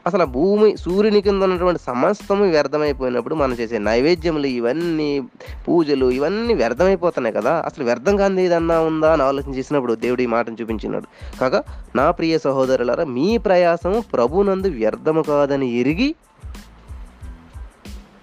అసలు 0.07 0.25
భూమి 0.25 0.77
సూర్యుని 0.77 1.21
కింద 1.21 1.43
ఉన్నటువంటి 1.43 1.81
సమస్తము 1.81 2.45
వ్యర్థమైపోయినప్పుడు 2.45 3.35
మనం 3.35 3.53
చేసే 3.53 3.77
నైవేద్యములు 3.77 4.47
ఇవన్నీ 4.47 5.21
పూజలు 5.67 6.11
ఇవన్నీ 6.11 6.53
వ్యర్థమైపోతున్నాయి 6.53 7.35
కదా. 7.35 7.63
అసలు 7.65 7.83
వ్యర్థం 7.83 8.17
కాంది 8.17 8.43
ఏదన్నా 8.43 8.79
ఉందా 8.79 9.13
అని 9.13 9.23
ఆలోచన 9.23 9.53
చేసినప్పుడు 9.53 9.93
దేవుడు 9.95 10.21
ఈ 10.21 10.25
మాటను 10.25 10.57
చూపించినాడు. 10.61 11.37
కాగా 11.39 11.63
నా 11.95 12.11
ప్రియ 12.11 12.37
సహోదరులారా 12.37 13.03
మీ 13.03 13.37
ప్రయాసము 13.37 14.03
ప్రభునందు 14.13 14.67
వ్యర్థము 14.67 15.21
కాదని 15.21 15.69
ఎరిగి 15.79 16.15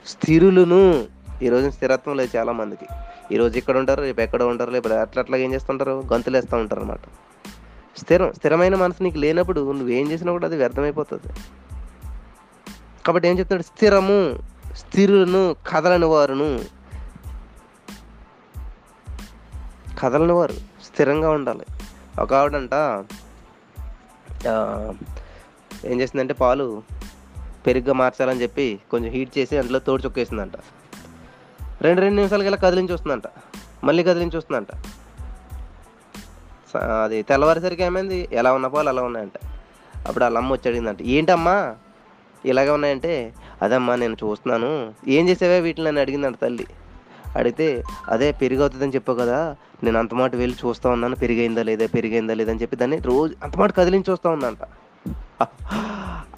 స్థిరులను. 0.07 1.05
ఈరోజు 1.43 1.71
స్థిరత్వం 1.71 2.17
లేదు 2.17 2.39
చాలామందికి. 2.39 2.87
ఈరోజు 3.35 3.59
ఇక్కడ 3.59 3.77
ఉంటారు 3.77 4.01
రేపు 4.01 4.21
ఎక్కడ 4.21 4.43
ఉంటారు 4.43 4.71
లేకపోతే 4.71 4.99
అట్లా 4.99 5.23
అట్లా 5.23 5.37
ఏం 5.37 5.55
చేస్తుంటారు? 5.55 6.03
గంతులు 6.13 6.37
వేస్తూ 6.37 6.57
ఉంటారు 6.57 6.81
అనమాట 6.81 6.99
స్థిరం 8.01 8.33
స్థిరమైన 8.33 8.75
మనసు 8.75 9.03
నీకు 9.03 9.19
లేనప్పుడు 9.19 9.73
నువ్వు 9.73 9.89
ఏం 9.89 10.11
చేసినా 10.11 10.33
కూడా 10.33 10.47
అది 10.47 10.57
వ్యర్థమైపోతుంది. 10.57 11.33
కాబట్టి 13.07 13.29
ఏం 13.29 13.39
చెప్తాడు? 13.39 13.63
స్థిరము 13.63 14.39
స్థిరులను 14.75 15.57
కదలని 15.69 16.05
వారును. 16.05 16.61
కదలని 20.03 20.33
వారు 20.33 20.53
స్థిరంగా 20.85 21.31
ఉండాలి. 21.31 21.67
ఒక 22.21 22.35
ఆవిడంట 22.35 22.75
ఏం 25.87 26.01
చేసిందంటే 26.01 26.35
పాలు 26.35 26.83
పెరుగ్గా 27.67 27.93
మార్చాలని 27.93 28.43
చెప్పి 28.43 28.81
కొంచెం 28.91 29.13
హీట్ 29.13 29.39
చేసి 29.39 29.59
అందులో 29.59 29.79
తోడు 29.79 30.03
చొక్కేసిందంట. 30.03 30.53
రెండు 31.81 32.01
రెండు 32.01 32.17
నిమిషాలకి 32.17 32.47
ఇలా 32.47 32.57
కదిలించి 32.57 32.95
వస్తుందంట. 32.95 33.23
మళ్ళీ 33.85 34.03
కదిలించి 34.03 34.37
వస్తుందంట. 34.37 34.67
అది 36.79 37.23
తెల్లవారేసరికి 37.23 37.83
ఏమైంది? 37.83 38.29
ఎలా 38.33 38.53
ఉన్న 38.53 38.67
పాలు 38.67 38.89
అలా 38.89 39.03
ఉన్నాయంట 39.03 39.33
అప్పుడు 40.07 40.25
వాళ్ళ 40.25 40.39
అమ్మ 40.39 40.53
వచ్చి 40.53 40.69
అడిగిందంట 40.69 41.03
ఏంటమ్మా? 41.03 41.77
ఇలాగే 42.45 42.71
ఉన్నాయంటే? 42.71 43.35
అదమ్మా 43.63 43.97
నేను 43.97 44.17
చూస్తున్నాను. 44.25 44.95
ఏం 45.09 45.29
చేసావే 45.29 45.61
వీటిని? 45.61 45.89
అని 45.89 46.01
అడిగిందంట 46.01 46.37
తల్లి. 46.43 46.67
అడిగితే 47.37 47.83
అదే 48.09 48.33
పెరిగవుతుందని 48.33 48.91
చెప్పావు 48.91 49.19
కదా 49.19 49.57
నేను 49.83 49.99
అంతమాట 49.99 50.35
వెళ్ళి 50.35 50.69
చూస్తూ 50.69 50.89
ఉన్నాను. 50.89 51.17
పెరిగైందా 51.17 51.63
లేదా 51.63 51.87
పెరిగైందా 51.87 52.35
లేదా 52.35 52.53
అని 52.53 52.63
చెప్పి 52.63 52.77
దాన్ని 52.77 52.99
రోజు 52.99 53.35
అంతమాట 53.43 53.77
కదిలించి 53.77 54.05
చూస్తూ 54.11 54.31
ఉందంట. 54.31 54.59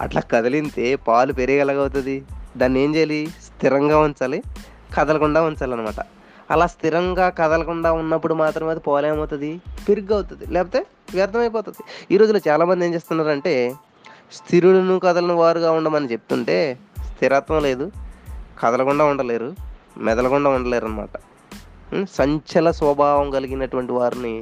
అట్లా 0.01 0.21
కదిలింతే 0.21 0.95
పాలు 0.95 1.33
పెరిగేలాగవుతుంది 1.33 2.23
దాన్ని 2.57 2.83
ఏం 2.83 2.95
చేయాలి? 2.95 3.27
స్థిరంగా 3.27 3.99
ఉంచాలి 3.99 4.43
కదలకుండా 4.97 5.41
ఉంచాలన్నమాట. 5.41 6.05
అలా 6.53 6.65
స్థిరంగా 6.73 7.27
కదలకుండా 7.39 7.89
ఉన్నప్పుడు 8.01 8.35
మాత్రం 8.43 8.67
అది 8.73 8.81
పోలేమవుతుంది? 8.87 9.51
ఏమవుతుంది 9.85 10.13
అవుతుంది 10.17 10.45
లేకపోతే 10.55 10.79
వ్యర్థమైపోతుంది. 11.17 11.81
ఈ 12.13 12.17
రోజుల్లో 12.21 12.41
చాలామంది 12.49 12.85
ఏం 12.87 12.91
చేస్తున్నారంటే 12.97 13.53
స్థిరులను 14.37 14.95
కదలని 15.05 15.35
వారుగా 15.41 15.69
ఉండమని 15.79 16.11
చెప్తుంటే 16.13 16.57
స్థిరత్వం 17.11 17.61
లేదు 17.67 17.85
కదలకుండా 18.61 19.03
ఉండలేరు 19.11 19.49
మెదలకుండా 20.05 20.49
ఉండలేరు 20.57 20.85
అనమాట 20.89 21.15
సంచల 22.17 22.67
స్వభావం 22.79 23.27
కలిగినటువంటి 23.35 23.93
వారిని 23.99 24.33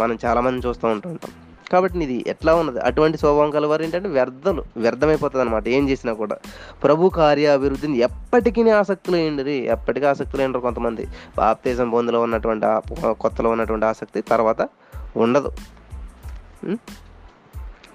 మనం 0.00 0.14
చాలామంది 0.24 0.60
చూస్తూ 0.66 0.86
ఉంటూ 0.94 1.08
ఉంటాం. 1.14 1.32
కాబట్టి 1.72 1.98
ఇది 1.98 2.24
ఎట్లా 2.26 2.54
ఉన్నది? 2.54 2.80
అటువంటి 2.80 3.18
స్వభావం 3.18 3.50
కలవారు 3.50 3.82
ఏంటంటే 3.82 4.08
వ్యర్థలు 4.08 4.64
వ్యర్థమైపోతుంది 4.76 5.44
అనమాట 5.44 5.68
ఏం 5.68 5.88
చేసినా 5.88 6.12
కూడా. 6.12 6.36
ప్రభు 6.82 7.08
కార్య 7.08 7.46
అభివృద్ధిని 7.46 7.98
ఎప్పటికీ 7.98 8.70
ఆసక్తులు 8.70 9.16
ఏంటి 9.16 9.50
ఎప్పటికీ 9.50 10.06
ఆసక్తులు 10.06 10.42
ఏంటారు 10.42 10.62
కొంతమంది? 10.62 11.06
బాప్తేజం 11.36 11.90
పొందులో 11.90 12.20
ఉన్నటువంటి 12.20 12.66
ఆ- 12.66 12.78
కొత్తలో 13.20 13.50
ఉన్నటువంటి 13.50 13.86
ఆసక్తి 13.86 14.20
తర్వాత 14.20 14.68
ఉండదు. 15.16 15.52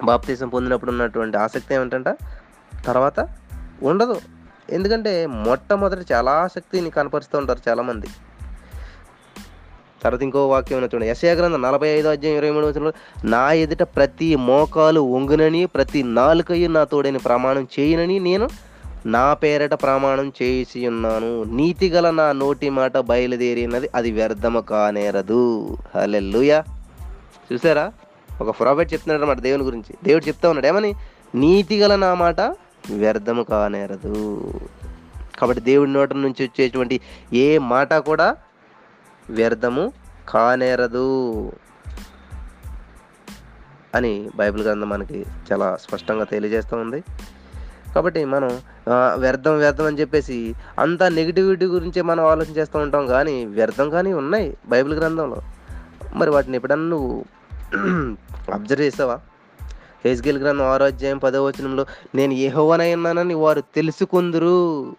బాప్తీసం 0.04 0.50
పొందినప్పుడు 0.50 0.92
ఉన్నటువంటి 0.92 1.38
ఆసక్తి 1.38 1.76
ఏమిటంట? 1.76 2.10
తర్వాత 2.86 3.28
ఉండదు. 3.84 4.22
ఎందుకంటే 4.70 5.26
మొట్టమొదటి 5.26 6.14
చాలా 6.14 6.32
ఆసక్తిని 6.32 6.90
కనపరుస్తూ 6.90 7.38
ఉంటారు 7.38 7.70
చాలామంది. 7.70 8.08
తర్వాత 10.04 10.24
ఇంకో 10.24 10.48
వాక్యం 10.48 10.78
ఉన్న 10.78 10.90
చూడండి. 10.96 11.10
యశయ 11.10 11.34
గ్రంథం 11.34 11.62
నలభై 11.62 11.88
ఐదో 11.88 12.10
అధ్యాయం 12.10 12.38
ఇరవై 12.38 12.52
మూడు 12.52 12.66
వచ్చిన 12.66 12.92
నా 13.26 13.52
ఎదుట 13.52 13.84
ప్రతి 13.84 14.36
మోకాలు 14.36 15.00
ఒంగునని 15.00 15.66
ప్రతి 15.66 16.04
నాలుకయ్య 16.04 16.68
నా 16.68 16.84
తోడని 16.84 17.18
ప్రమాణం 17.18 17.68
చేయనని 17.80 18.20
నేను 18.20 18.50
నా 19.06 19.34
పేరట 19.34 19.74
ప్రమాణం 19.74 20.34
చేసి 20.42 20.88
ఉన్నాను. 20.88 21.44
నీతిగల 21.44 22.10
నా 22.10 22.32
నోటి 22.32 22.70
మాట 22.70 22.98
బయలుదేరినది 22.98 23.90
అది 23.96 24.12
వ్యర్థము 24.12 24.60
కానేరదు. 24.60 25.78
హలెల్లుయా. 25.96 26.64
చూసారా? 27.54 27.92
ఒక 28.42 28.60
ప్రాఫెట్ 28.60 28.94
చెప్తున్నాడు 28.94 29.22
అనమాట 29.22 29.40
దేవుని 29.40 29.64
గురించి. 29.64 29.96
దేవుడు 30.04 30.28
చెప్తా 30.28 30.50
ఉన్నాడు 30.50 30.68
ఏమని? 30.68 30.94
నీతి 31.36 31.80
గల 31.80 31.96
నా 31.96 32.14
మాట 32.14 32.42
వ్యర్థము 32.92 33.44
కానేరదు. 33.44 34.54
కాబట్టి 35.40 35.64
దేవుడి 35.64 35.94
నోట 35.94 36.14
నుంచి 36.14 36.46
వచ్చేటువంటి 36.46 37.02
ఏ 37.34 37.58
మాట 37.58 37.94
కూడా 37.94 38.36
వ్యర్థము 39.30 39.92
కానేరదు 40.30 41.52
అని 43.96 44.30
బైబిల్ 44.36 44.64
గ్రంథం 44.64 44.90
మనకి 44.90 45.26
చాలా 45.52 45.78
స్పష్టంగా 45.82 46.24
తెలియజేస్తూ 46.24 46.78
ఉంది. 46.78 47.04
కాబట్టి 47.96 48.26
మనం 48.26 48.60
వ్యర్థం 49.16 49.58
వ్యర్థం 49.58 49.86
అని 49.86 50.00
చెప్పేసి 50.00 50.56
అంతా 50.80 51.10
నెగిటివిటీ 51.10 51.66
గురించే 51.66 52.02
మనం 52.02 52.26
ఆలోచన 52.26 52.52
చేస్తూ 52.52 52.80
ఉంటాం 52.80 53.08
కానీ 53.08 53.46
వ్యర్థం 53.46 53.90
కానీ 53.90 54.14
ఉన్నాయి 54.14 54.58
బైబిల్ 54.68 54.94
గ్రంథంలో. 54.94 55.42
మరి 56.14 56.30
వాటిని 56.30 56.56
ఎప్పుడన్నా 56.56 56.90
నువ్వు 56.90 57.26
అబ్జర్వ్ 58.54 58.86
చేసావా? 58.86 59.20
హేజ్గిల్ 60.06 60.38
గ్రంథం 60.38 60.66
ఆరో 60.66 60.86
అధ్యాయం 60.86 61.18
పదో 61.18 61.46
వచనంలో 61.46 61.86
నేను 62.16 62.34
ఏహోవనై 62.34 62.94
ఉన్నానని 62.94 63.34
వారు 63.34 63.62
తెలుసుకుందరు. 63.62 64.96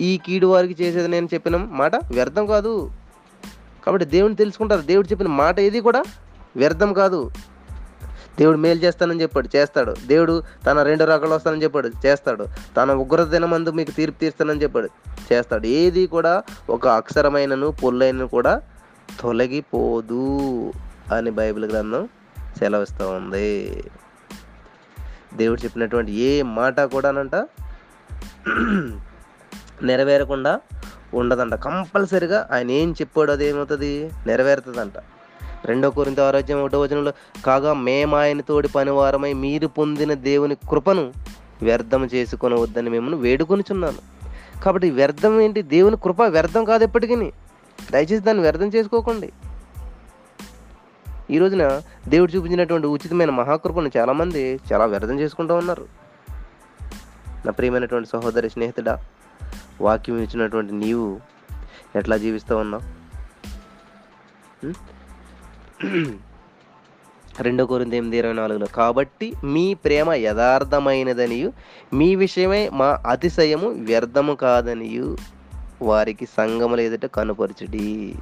ఈ 0.00 0.18
కీడు 0.18 0.46
వారికి 0.46 0.84
చేసేది 0.84 1.08
నేను 1.08 1.28
చెప్పిన 1.34 1.56
మాట 1.56 1.96
వ్యర్థం 1.96 2.46
కాదు. 2.46 2.90
కాబట్టి 3.86 4.06
దేవుని 4.06 4.36
తెలుసుకుంటారు. 4.36 4.80
దేవుడు 4.80 5.08
చెప్పిన 5.08 5.28
మాట 5.28 5.60
ఏది 5.60 5.80
కూడా 5.80 6.04
వ్యర్థం 6.56 6.92
కాదు. 6.92 7.30
దేవుడు 8.38 8.56
మేలు 8.56 8.80
చేస్తానని 8.80 9.22
చెప్పాడు 9.22 9.56
చేస్తాడు. 9.56 9.96
దేవుడు 10.06 10.42
తన 10.66 10.82
రెండు 10.82 11.04
రకాలు 11.04 11.34
వస్తానని 11.34 11.62
చెప్పాడు 11.62 11.90
చేస్తాడు. 12.06 12.46
తన 12.76 12.92
ఉగ్ర 12.92 13.24
దినమందు 13.24 13.70
మీకు 13.70 13.90
తీర్పు 13.90 14.18
తీస్తానని 14.18 14.62
చెప్పాడు 14.62 14.88
చేస్తాడు. 15.32 15.66
ఏది 15.66 16.06
కూడా 16.06 16.42
ఒక 16.70 16.88
అక్షరమైనను 16.88 17.70
పొల్లైనను 17.70 18.28
కూడా 18.28 18.62
తొలగిపోదు 19.20 20.38
అని 21.12 21.30
బైబిల్ 21.30 21.64
గ్రంథం 21.64 22.08
సెలవిస్తూ 22.58 23.08
ఉంది. 23.08 23.84
దేవుడు 25.34 25.64
చెప్పినటువంటి 25.64 26.12
ఏ 26.12 26.42
మాట 26.42 26.80
కూడానంట 26.80 27.34
నెరవేరకుండా 29.82 30.60
ఉండదంట. 31.14 31.54
కంపల్సరిగా 31.54 32.48
ఆయన 32.52 32.70
ఏం 32.70 32.92
చెప్పాడు 32.92 33.32
అది 33.32 33.46
ఏమవుతుంది? 33.46 34.10
నెరవేరుతుందంట. 34.26 34.92
రెండో 35.64 35.90
కొరింత 35.90 36.20
ఆరోగ్యం 36.20 36.62
ఒకటో 36.62 36.80
వచనంలో 36.80 37.12
కాగా 37.46 37.72
మేము 37.72 38.16
ఆయన 38.16 38.40
తోడి 38.40 38.68
పనివారమై 38.68 39.32
మీరు 39.32 39.66
పొందిన 39.66 40.14
దేవుని 40.14 40.54
కృపను 40.54 41.12
వ్యర్థం 41.62 42.04
చేసుకొని 42.04 42.54
వద్దని 42.54 42.90
మిమ్మల్ని 42.90 43.20
వేడుకొనిచున్నాను. 43.20 43.98
కాబట్టి 44.62 44.90
వ్యర్థం 44.90 45.40
ఏంటి? 45.40 45.62
దేవుని 45.62 45.96
కృప 45.96 46.20
వ్యర్థం 46.20 46.64
కాదు 46.64 46.84
ఎప్పటికీ 46.84 47.16
దయచేసి 47.92 48.18
దాన్ని 48.18 48.42
వ్యర్థం 48.42 48.66
చేసుకోకండి. 48.66 49.32
ఈ 51.30 51.38
రోజున 51.38 51.82
దేవుడు 52.08 52.32
చూపించినటువంటి 52.32 52.86
ఉచితమైన 52.86 53.30
మహాకృపను 53.30 53.90
చాలామంది 53.96 54.60
చాలా 54.72 54.84
వ్యర్థం 54.84 55.20
చేసుకుంటూ 55.20 55.54
ఉన్నారు. 55.54 55.86
నా 57.46 57.52
ప్రియమైనటువంటి 57.52 58.08
సహోదరి 58.08 58.50
స్నేహితుడా 58.50 58.98
వాక్యం 59.80 60.18
ఇచ్చినటువంటి 60.18 60.74
నీవు 60.74 61.20
ఎట్లా 61.96 62.16
జీవిస్తూ 62.16 62.56
ఉన్నావు? 62.56 63.04
రెండో 67.42 67.66
కొరింది 67.66 67.96
ఎనిమిది 67.96 68.18
ఇరవై 68.18 68.32
నాలుగులో 68.32 68.66
కాబట్టి 68.66 69.32
మీ 69.44 69.74
ప్రేమ 69.74 70.12
యథార్థమైనదనియు 70.12 71.52
మీ 71.92 72.14
విషయమై 72.14 72.68
మా 72.68 73.02
అతిశయము 73.06 73.68
వ్యర్థము 73.68 74.34
కాదనియు 74.34 75.16
వారికి 75.82 76.26
సంగములు 76.26 76.80
ఎదుట 76.80 77.06
కనుపరచుడి. 77.06 78.14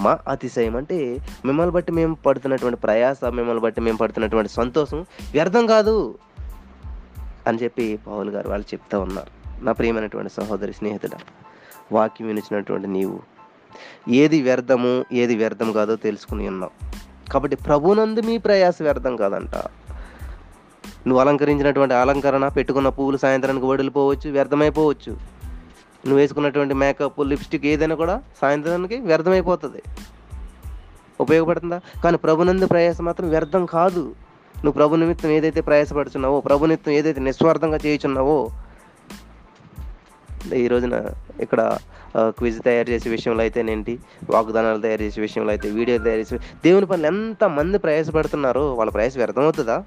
మా 0.00 0.18
అతిశయం 0.28 0.76
అంటే 0.76 1.18
మిమ్మల్ని 1.44 1.72
బట్టి 1.72 1.92
మేము 1.92 2.14
పడుతున్నటువంటి 2.14 2.80
ప్రయాస 2.80 3.24
మిమ్మల్ని 3.24 3.62
బట్టి 3.62 3.80
మేము 3.80 3.96
పడుతున్నటువంటి 3.96 4.52
సంతోషం 4.52 5.06
వ్యర్థం 5.32 5.66
కాదు 5.66 6.18
అని 7.46 7.58
చెప్పి 7.58 7.98
పావుల్ 8.06 8.30
గారు 8.30 8.48
వాళ్ళు 8.48 8.74
చెప్తా 8.74 8.98
ఉన్నారు. 8.98 9.41
నా 9.62 9.72
ప్రియమైనటువంటి 9.72 10.32
సహోదరి 10.32 10.72
స్నేహితుడ 10.72 11.10
వాక్యం 11.92 12.28
వినిచినటువంటి 12.28 12.86
నీవు. 12.86 13.20
ఏది 14.08 14.42
వ్యర్థము 14.42 15.04
ఏది 15.12 15.36
వ్యర్థం 15.36 15.72
కాదో 15.72 15.96
తెలుసుకుని 15.96 16.48
ఉన్నావు. 16.48 17.32
కాబట్టి 17.32 17.56
ప్రభునందు 17.56 18.20
మీ 18.20 18.38
ప్రయాస 18.38 18.74
వ్యర్థం 18.80 19.16
కాదంట. 19.16 19.54
నువ్వు 21.06 21.18
అలంకరించినటువంటి 21.18 21.94
అలంకరణ 21.94 22.48
పెట్టుకున్న 22.48 22.88
పువ్వులు 22.88 23.16
సాయంత్రానికి 23.16 23.66
వడిలిపోవచ్చు 23.66 24.30
వ్యర్థమైపోవచ్చు. 24.30 25.12
నువ్వు 26.06 26.16
వేసుకున్నటువంటి 26.16 26.74
మేకప్ 26.74 27.20
లిప్స్టిక్ 27.20 27.66
ఏదైనా 27.66 27.94
కూడా 27.94 28.22
సాయంత్రానికి 28.40 29.00
వ్యర్థమైపోతుంది. 29.00 29.82
ఉపయోగపడుతుందా? 31.20 31.80
కానీ 32.04 32.16
ప్రభునందు 32.16 32.66
ప్రయాస 32.66 33.00
మాత్రం 33.00 33.28
వ్యర్థం 33.28 33.66
కాదు. 33.66 34.14
నువ్వు 34.56 34.72
ప్రభు 34.72 34.96
నిమిత్తం 34.96 35.30
ఏదైతే 35.30 35.60
ప్రయాసపడుచున్నావో 35.60 36.40
ప్రభు 36.40 36.64
నిమిత్తం 36.64 36.92
ఏదైతే 36.92 37.20
నిస్వార్థంగా 37.20 37.78
చేయుచున్నావో 37.86 38.50
ఈ 40.54 40.68
రోజున 40.68 41.06
ఇక్కడ 41.40 41.78
క్విజ్ 42.20 42.62
తయారు 42.62 42.90
చేసే 42.90 43.10
విషయంలో 43.10 43.40
అయితేనేంటి 43.40 43.98
వాగ్దానాలు 44.30 44.80
తయారు 44.80 45.02
చేసే 45.02 45.20
విషయంలో 45.20 45.50
అయితే 45.50 45.70
వీడియో 45.70 45.98
తయారు 45.98 46.20
చేసే 46.20 46.36
దేవుని 46.36 46.86
పనులు 46.86 47.06
ఎంత 47.06 47.48
మంది 47.48 47.78
ప్రయాసపడుతున్నారో 47.78 48.74
వాళ్ళ 48.74 48.90
ప్రయాసం 48.90 49.20
వ్యర్థమవుతుందా? 49.20 49.84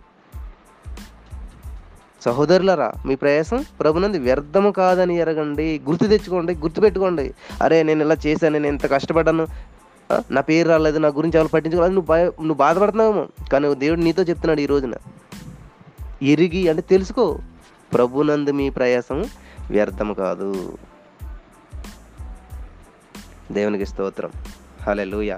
సహోదరులరా 2.21 2.91
మీ 3.05 3.15
ప్రయాసం 3.15 3.65
ప్రభునంది 3.79 4.19
వ్యర్థము 4.19 4.71
కాదని 4.71 5.17
ఎరగండి 5.17 5.81
గుర్తు 5.89 6.05
తెచ్చుకోండి 6.05 6.55
గుర్తు 6.55 6.81
పెట్టుకోండి 6.81 7.33
అరే 7.61 7.83
నేను 7.83 8.03
ఇలా 8.03 8.15
చేశాను 8.27 8.53
నేను 8.53 8.67
ఇంత 8.67 8.91
కష్టపడ్డాను 8.91 9.47
నా 10.31 10.41
పేరు 10.41 10.69
రాలేదు 10.69 10.97
నా 10.97 11.07
గురించి 11.07 11.37
ఎవరు 11.37 11.47
పట్టించుకోలేదు 11.47 11.93
నువ్వు 11.93 12.07
భయ 12.07 12.25
నువ్వు 12.25 12.53
బాధపడుతున్నావేమో. 12.53 13.27
కానీ 13.51 13.75
దేవుడు 13.75 13.99
నీతో 13.99 14.23
చెప్తున్నాడు 14.23 14.61
ఈ 14.61 14.65
రోజున. 14.65 14.93
ఎరిగి 16.23 16.69
అంటే 16.69 16.81
తెలుసుకో 16.81 17.39
ప్రభునందు 17.93 18.51
మీ 18.51 18.69
ప్రయాసం 18.69 19.25
వ్యర్థం 19.69 20.13
కాదు. 20.13 20.77
దేవునికి 23.51 23.85
స్తోత్రం. 23.85 24.31
హలే 24.81 25.03
లూయ 25.03 25.37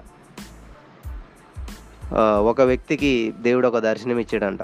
ఒక 2.39 2.61
వ్యక్తికి 2.61 3.33
దేవుడు 3.41 3.67
ఒక 3.67 3.77
దర్శనం 3.77 4.19
ఇచ్చాడంట. 4.19 4.59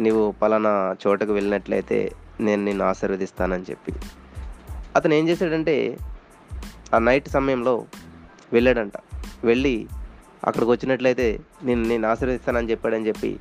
నీవు 0.00 0.34
పలానా 0.42 0.96
చోటకు 1.06 1.32
వెళ్ళినట్లయితే 1.32 2.12
నేను 2.40 2.64
నిన్ను 2.64 2.84
ఆశీర్వదిస్తానని 2.84 3.64
చెప్పి. 3.70 3.92
అతను 4.96 5.14
ఏం 5.14 5.28
చేశాడంటే 5.28 5.98
ఆ 6.94 6.98
నైట్ 6.98 7.28
సమయంలో 7.28 7.84
వెళ్ళాడంట. 8.52 8.92
వెళ్ళి 9.44 9.88
అక్కడికి 10.44 10.70
వచ్చినట్లయితే 10.70 11.40
నేను 11.62 11.82
నేను 11.82 12.08
ఆశీర్వదిస్తానని 12.08 12.70
చెప్పాడని 12.70 13.08
చెప్పి 13.08 13.40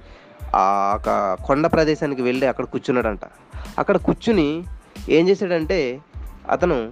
ఆ 0.56 0.96
ఒక 0.96 1.38
కొండ 1.46 1.68
ప్రదేశానికి 1.68 2.22
వెళ్ళి 2.22 2.48
అక్కడ 2.48 2.66
కూర్చున్నాడంట. 2.66 3.20
అక్కడ 3.78 3.98
కూర్చుని 3.98 4.64
ఏం 5.10 5.30
చేశాడంటే 5.30 6.02
అతను 6.50 6.92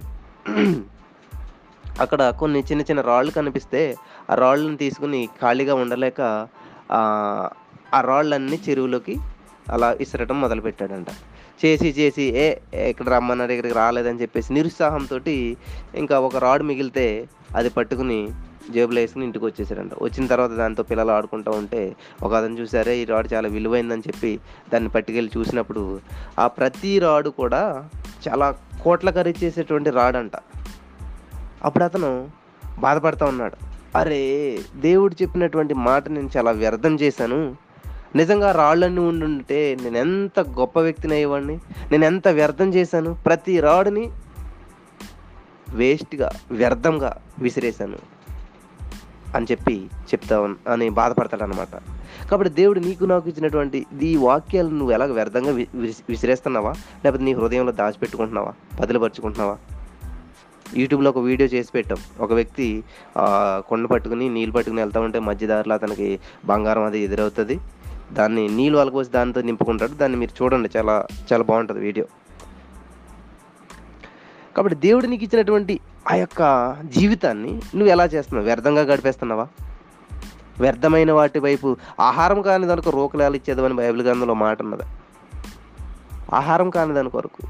అక్కడ 2.00 2.30
కొన్ని 2.30 2.60
చిన్న 2.60 2.82
చిన్న 2.82 3.00
రాళ్ళు 3.00 3.32
కనిపిస్తే 3.32 3.96
ఆ 4.30 4.34
రాళ్ళని 4.34 4.76
తీసుకుని 4.76 5.28
ఖాళీగా 5.42 5.74
ఉండలేక 5.74 6.48
ఆ 7.94 8.00
రాళ్ళన్నీ 8.00 8.58
చెరువులోకి 8.68 9.16
అలా 9.70 9.96
ఇసరటం 10.00 10.40
మొదలుపెట్టాడంట. 10.40 11.06
చేసి 11.64 11.88
చేసి 11.88 12.22
ఏ 12.22 12.56
ఇక్కడ 12.90 13.08
రమ్మన్నారు 13.08 13.52
ఇక్కడికి 13.52 13.74
రాలేదని 13.74 14.20
చెప్పేసి 14.22 14.52
నిరుత్సాహంతో 14.52 15.18
ఇంకా 15.94 16.20
ఒక 16.20 16.36
రాడ్ 16.36 16.62
మిగిలితే 16.62 17.28
అది 17.56 17.70
పట్టుకుని 17.70 18.28
జేబులో 18.72 19.00
వేసుకుని 19.00 19.24
ఇంటికి 19.24 19.44
వచ్చేసాడంట 19.44 19.90
వచ్చిన 20.02 20.26
తర్వాత 20.26 20.50
దాంతో 20.50 20.82
పిల్లలు 20.82 21.10
ఆడుకుంటూ 21.10 21.50
ఉంటే 21.50 21.96
ఒక 22.22 22.34
అతను 22.34 22.54
చూసారే 22.54 22.98
ఈ 22.98 23.04
రాడ్ 23.04 23.32
చాలా 23.32 23.48
విలువైందని 23.48 24.00
చెప్పి 24.00 24.40
దాన్ని 24.72 24.90
పట్టుకెళ్ళి 24.90 25.38
చూసినప్పుడు 25.38 26.00
ఆ 26.38 26.46
ప్రతి 26.46 26.98
రాడు 26.98 27.28
కూడా 27.28 27.88
చాలా 28.28 28.58
కోట్ల 28.82 29.10
ఖరీదు 29.10 29.44
చేసేటువంటి 29.44 29.90
రాడ్ 29.90 30.16
అంట 30.16 30.32
అప్పుడు 31.64 31.84
అతను 31.84 32.28
బాధపడుతూ 32.80 33.26
ఉన్నాడు. 33.26 33.56
అరే 33.98 34.58
దేవుడు 34.76 35.22
చెప్పినటువంటి 35.22 35.74
మాట 35.74 36.08
నేను 36.08 36.30
చాలా 36.36 36.50
వ్యర్థం 36.50 36.94
చేశాను. 36.94 37.56
నిజంగా 38.16 38.52
రాళ్ళన్నీ 38.52 39.00
ఉండుంటే 39.00 39.76
నేను 39.82 39.96
ఎంత 39.96 40.40
గొప్ప 40.40 40.80
వ్యక్తిని 40.80 41.14
అయ్యేవాడిని? 41.14 41.58
నేను 41.92 42.04
ఎంత 42.04 42.28
వ్యర్థం 42.28 42.74
చేశాను? 42.74 43.16
ప్రతి 43.26 43.60
రాడుని 43.60 44.10
వేస్ట్గా 45.68 46.30
వ్యర్థంగా 46.50 47.16
విసిరేశాను. 47.38 48.15
అని 49.36 49.46
చెప్పి 49.50 49.86
చెప్తా 49.98 50.54
అని 50.68 50.88
బాధపడతాడు 50.88 51.42
అనమాట 51.42 51.68
కాబట్టి 52.30 52.54
దేవుడు 52.54 52.80
నీకు 52.80 53.04
నాకు 53.04 53.28
ఇచ్చినటువంటి 53.28 53.86
ఈ 54.02 54.16
వాక్యాలు 54.16 54.68
నువ్వు 54.68 54.90
ఎలాగ 54.90 55.12
వ్యర్థంగా 55.12 55.50
వి- 55.50 55.92
విసిరేస్తున్నావా? 56.08 56.70
లేకపోతే 57.04 57.24
నీ 57.24 57.32
హృదయంలో 57.32 57.72
దాచిపెట్టుకుంటున్నావా? 57.72 58.52
బదులుపరుచుకుంటున్నావా? 58.80 59.56
యూట్యూబ్లో 60.76 61.10
ఒక 61.10 61.18
వీడియో 61.18 61.48
చేసి 61.48 61.72
పెట్టాం. 61.74 61.98
ఒక 62.20 62.32
వ్యక్తి 62.32 62.84
కొండ 63.68 63.86
పట్టుకుని 63.86 64.28
నీళ్ళు 64.28 64.54
పట్టుకుని 64.54 64.80
వెళ్తా 64.80 65.00
ఉంటే 65.00 65.18
మధ్యదారిలో 65.18 65.74
అతనికి 65.74 66.20
బంగారం 66.44 66.84
అది 66.84 67.00
ఎదురవుతుంది. 67.00 67.60
దాన్ని 68.12 68.48
నీళ్ళు 68.48 68.78
వాళ్ళకోసి 68.78 69.10
దానితో 69.10 69.40
నింపుకుంటాడు. 69.40 69.90
దాన్ని 69.90 70.18
మీరు 70.18 70.44
చూడండి. 70.44 70.68
చాలా 70.76 71.06
చాలా 71.32 71.42
బాగుంటుంది 71.42 71.80
వీడియో. 71.80 72.06
కాబట్టి 74.56 74.78
దేవుడు 74.80 75.06
నీకు 75.06 75.24
ఇచ్చినటువంటి 75.24 75.80
ఆ 76.10 76.14
యొక్క 76.14 76.40
జీవితాన్ని 76.84 77.52
నువ్వు 77.52 77.86
ఎలా 77.86 78.04
చేస్తున్నావు? 78.04 78.46
వ్యర్థంగా 78.46 78.82
గడిపేస్తున్నావా? 78.82 79.46
వ్యర్థమైన 80.60 81.12
వాటి 81.12 81.38
వైపు 81.38 81.76
ఆహారం 82.00 82.42
కాని 82.42 82.66
దానికి 82.66 82.90
రోకలాలు 82.90 83.36
ఇచ్చేదని 83.36 83.74
బైబిల్ 83.74 84.02
గ్రంథంలో 84.02 84.34
మాట 84.34 84.62
ఉన్నది. 84.62 84.82
ఆహారం 86.34 86.70
కాని 86.70 86.94
దాని 86.94 87.10
కొరకు. 87.10 87.42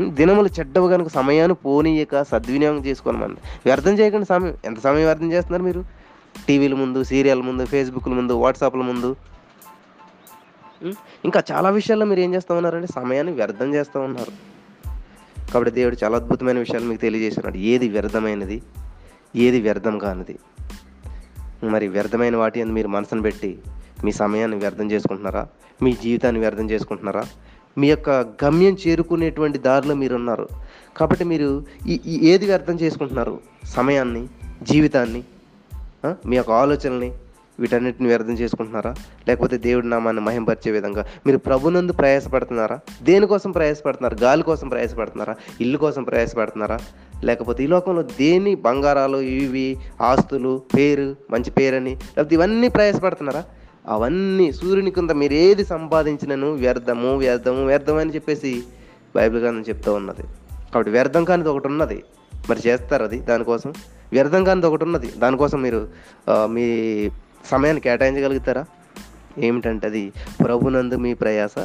దినములు 0.00 0.48
చెడ్డవు 0.60 0.88
కనుక 0.88 1.08
సమయాన్ని 1.08 1.54
పోనీయక 1.54 2.22
సద్వినియోగం 2.22 2.78
చేసుకోనమంది 2.86 3.36
వ్యర్థం 3.66 3.98
చేయకండి 3.98 4.26
సమయం 4.26 4.54
ఎంత 4.64 4.80
సమయం 4.80 5.04
వ్యర్థం 5.04 5.32
చేస్తున్నారు 5.32 5.62
మీరు? 5.62 5.84
టీవీల 6.48 6.74
ముందు 6.74 7.02
సీరియల్ 7.04 7.42
ముందు 7.42 7.66
ఫేస్బుక్ల 7.66 8.12
ముందు 8.12 8.32
వాట్సాప్ల 8.32 8.78
ముందు. 8.78 9.16
ఇంకా 11.24 11.42
చాలా 11.52 11.70
విషయాల్లో 11.70 12.06
మీరు 12.06 12.20
ఏం 12.20 12.34
చేస్తూ 12.34 12.54
ఉన్నారంటే 12.54 12.86
సమయాన్ని 12.86 13.32
వ్యర్థం 13.32 13.74
చేస్తూ 13.74 14.00
ఉన్నారు. 14.00 14.53
కాబట్టి 15.54 15.74
దేవుడు 15.74 15.96
చాలా 16.04 16.16
అద్భుతమైన 16.16 16.58
విషయాలు 16.58 16.84
మీకు 16.84 17.00
తెలియజేస్తున్నాడు 17.00 17.56
ఏది 17.56 17.88
వ్యర్థమైనది 17.88 18.62
ఏది 19.36 19.60
వ్యర్థం 19.60 19.98
కానిది. 19.98 20.38
మరి 21.64 21.88
వ్యర్థమైన 21.88 22.36
వాటి 22.36 22.62
అని 22.62 22.72
మీరు 22.72 22.88
మనసును 22.88 23.22
పెట్టి 23.22 23.58
మీ 24.04 24.12
సమయాన్ని 24.12 24.56
వ్యర్థం 24.56 24.90
చేసుకుంటున్నారా? 24.90 25.46
మీ 25.82 25.92
జీవితాన్ని 25.92 26.40
వ్యర్థం 26.40 26.70
చేసుకుంటున్నారా? 26.70 27.24
మీ 27.78 27.90
యొక్క 27.90 28.10
గమ్యం 28.10 28.76
చేరుకునేటువంటి 28.86 29.58
దారిలో 29.58 29.94
మీరు 29.94 30.14
ఉన్నారు 30.14 30.48
కాబట్టి 30.96 31.24
మీరు 31.24 31.64
ఈ 31.86 32.00
ఏది 32.06 32.46
వ్యర్థం 32.46 32.74
చేసుకుంటున్నారు? 32.74 33.40
సమయాన్ని 33.64 34.28
జీవితాన్ని 34.62 35.24
మీ 36.26 36.36
యొక్క 36.36 36.50
ఆలోచనల్ని 36.50 37.12
వీటన్నిటిని 37.60 38.08
వ్యర్థం 38.08 38.32
చేసుకుంటున్నారా? 38.32 38.94
లేకపోతే 39.28 39.56
దేవుడి 39.58 39.88
నామాన్ని 39.88 40.22
మహింపరిచే 40.22 40.72
విధంగా 40.72 41.04
మీరు 41.26 41.38
ప్రభునందు 41.38 41.92
ప్రయాసపడుతున్నారా? 41.92 42.78
దేనికోసం 43.02 43.50
ప్రయాసపడుతున్నారు? 43.50 44.24
గాలి 44.24 44.42
కోసం 44.42 44.68
ప్రయాసపడుతున్నారా? 44.68 45.34
ఇల్లు 45.60 45.78
కోసం 45.78 46.02
ప్రయాసపడుతున్నారా? 46.02 46.78
లేకపోతే 47.24 47.64
ఈ 47.64 47.66
లోకంలో 47.66 48.02
దేని 48.02 48.54
బంగారాలు 48.54 49.18
ఇవి 49.18 49.76
ఆస్తులు 50.00 50.62
పేరు 50.76 51.16
మంచి 51.30 51.50
పేరని 51.50 51.90
లేకపోతే 51.90 52.34
ఇవన్నీ 52.34 52.68
ప్రయాసపడుతున్నారా? 52.68 53.44
అవన్నీ 53.88 54.52
సూర్యుని 54.52 54.90
కింద 54.90 55.10
మీరు 55.10 55.32
ఏది 55.32 55.64
సంపాదించినను 55.64 56.52
వ్యర్థము 56.52 57.16
వ్యర్థము 57.16 57.66
వ్యర్థం 57.66 57.96
అని 57.96 58.14
చెప్పేసి 58.14 58.62
బైబిల్ 59.16 59.42
గ్రంథం 59.42 59.60
చెప్తూ 59.60 59.92
ఉన్నది. 59.94 60.22
కాబట్టి 60.74 60.92
వ్యర్థం 60.92 61.24
కానిది 61.24 61.48
ఒకటి 61.48 61.66
ఉన్నది. 61.66 62.04
మరి 62.50 62.60
చేస్తారు 62.66 63.02
అది 63.04 63.18
దానికోసం? 63.20 63.72
వ్యర్థం 64.12 64.44
కానిది 64.44 64.66
ఒకటి 64.66 64.84
ఉన్నది. 64.84 65.12
దానికోసం 65.18 65.62
మీరు 65.62 65.88
మీ 66.30 66.66
సమయాన్ని 67.46 67.80
కేటాయించగలుగుతారా? 67.80 68.64
ఏమిటంటే 69.38 69.86
అది 69.86 70.12
ప్రభునందు 70.44 70.94
మీ 70.94 71.14
ప్రయాస 71.14 71.58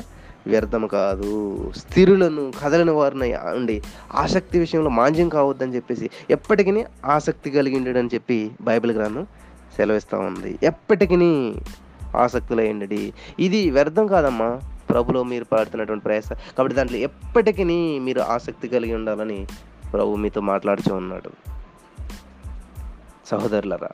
వ్యర్థం 0.48 0.88
కాదు. 0.88 1.72
స్థిరులను 1.78 2.54
కదలని 2.64 2.92
వారిని 2.92 3.36
ఉండి 3.36 3.82
ఆసక్తి 4.14 4.60
విషయంలో 4.60 4.90
మాంద్యం 4.90 5.30
కావద్దని 5.30 5.76
చెప్పేసి 5.76 6.10
ఎప్పటికీ 6.30 6.86
ఆసక్తి 7.06 7.52
కలిగి 7.52 7.78
ఉండడని 7.78 8.10
చెప్పి 8.14 8.52
బైబిల్ 8.62 8.92
గ్రంథం 8.92 9.28
సెలవిస్తూ 9.78 10.20
ఉంది. 10.20 10.60
ఎప్పటికీ 10.64 11.54
ఆసక్తులు 12.16 13.12
ఇది 13.42 13.70
వ్యర్థం 13.70 14.08
కాదమ్మా. 14.08 14.60
ప్రభులో 14.90 15.24
మీరు 15.24 15.44
పాడుతున్నటువంటి 15.44 16.04
ప్రయాస. 16.04 16.34
కాబట్టి 16.34 16.76
దాంట్లో 16.76 16.98
ఎప్పటికీ 16.98 17.64
మీరు 18.00 18.22
ఆసక్తి 18.22 18.68
కలిగి 18.68 18.96
ఉండాలని 18.96 19.48
ప్రభు 19.94 20.16
మీతో 20.16 20.42
మాట్లాడుతూ 20.42 20.96
ఉన్నాడు. 20.96 21.30
సహోదరులరా 23.28 23.90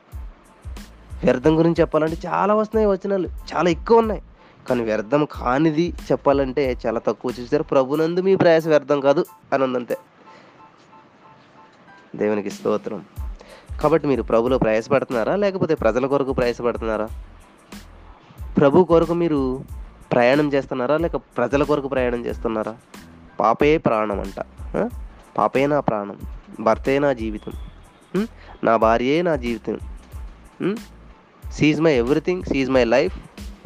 వ్యర్థం 1.26 1.60
గురించి 1.60 1.76
చెప్పాలంటే 1.80 2.18
చాలా 2.26 2.54
వస్తున్నాయి 2.56 2.88
వచనాలు 2.88 3.28
చాలా 3.28 3.70
ఎక్కువ 3.70 3.98
ఉన్నాయి. 3.98 4.22
కానీ 4.70 4.84
వ్యర్థం 4.84 5.28
కానిది 5.32 5.94
చెప్పాలంటే 6.12 6.78
చాలా 6.86 7.00
తక్కువ 7.00 7.32
చూసారు 7.40 7.64
ప్రభునందు 7.64 8.20
మీ 8.20 8.36
ప్రయాస 8.36 8.68
వ్యర్థం 8.68 9.00
కాదు 9.00 9.26
అని 9.54 9.64
ఉందంతే. 9.64 9.98
దేవునికి 12.16 12.50
స్తోత్రం. 12.50 13.06
కాబట్టి 13.82 14.08
మీరు 14.08 14.24
ప్రభులో 14.24 14.58
ప్రయాసపడుతున్నారా 14.58 15.36
లేకపోతే 15.36 15.76
ప్రజల 15.76 16.06
కొరకు 16.06 16.34
ప్రయాసపడుతున్నారా 16.34 17.10
ప్రభు 18.58 18.84
కొరకు 18.84 19.14
మీరు 19.14 19.64
ప్రయాణం 20.12 20.54
చేస్తున్నారా? 20.54 20.98
లేక 20.98 21.16
ప్రజల 21.16 21.64
కొరకు 21.64 21.88
ప్రయాణం 21.88 22.26
చేస్తున్నారా? 22.26 22.76
పాపే 23.40 23.78
ప్రాణం 23.78 24.20
అంట. 24.20 24.46
పాపే 25.38 25.68
నా 25.68 25.80
ప్రాణం. 25.80 26.18
భర్తే 26.60 27.00
నా 27.00 27.14
జీవితం. 27.14 27.52
నా 28.64 28.78
భార్యే 28.78 29.22
నా 29.22 29.36
జీవితం. 29.36 29.80
She's 31.52 31.82
my 31.82 31.94
everything 31.94 32.44
she's 32.44 32.70
my 32.70 32.84
life 32.84 33.18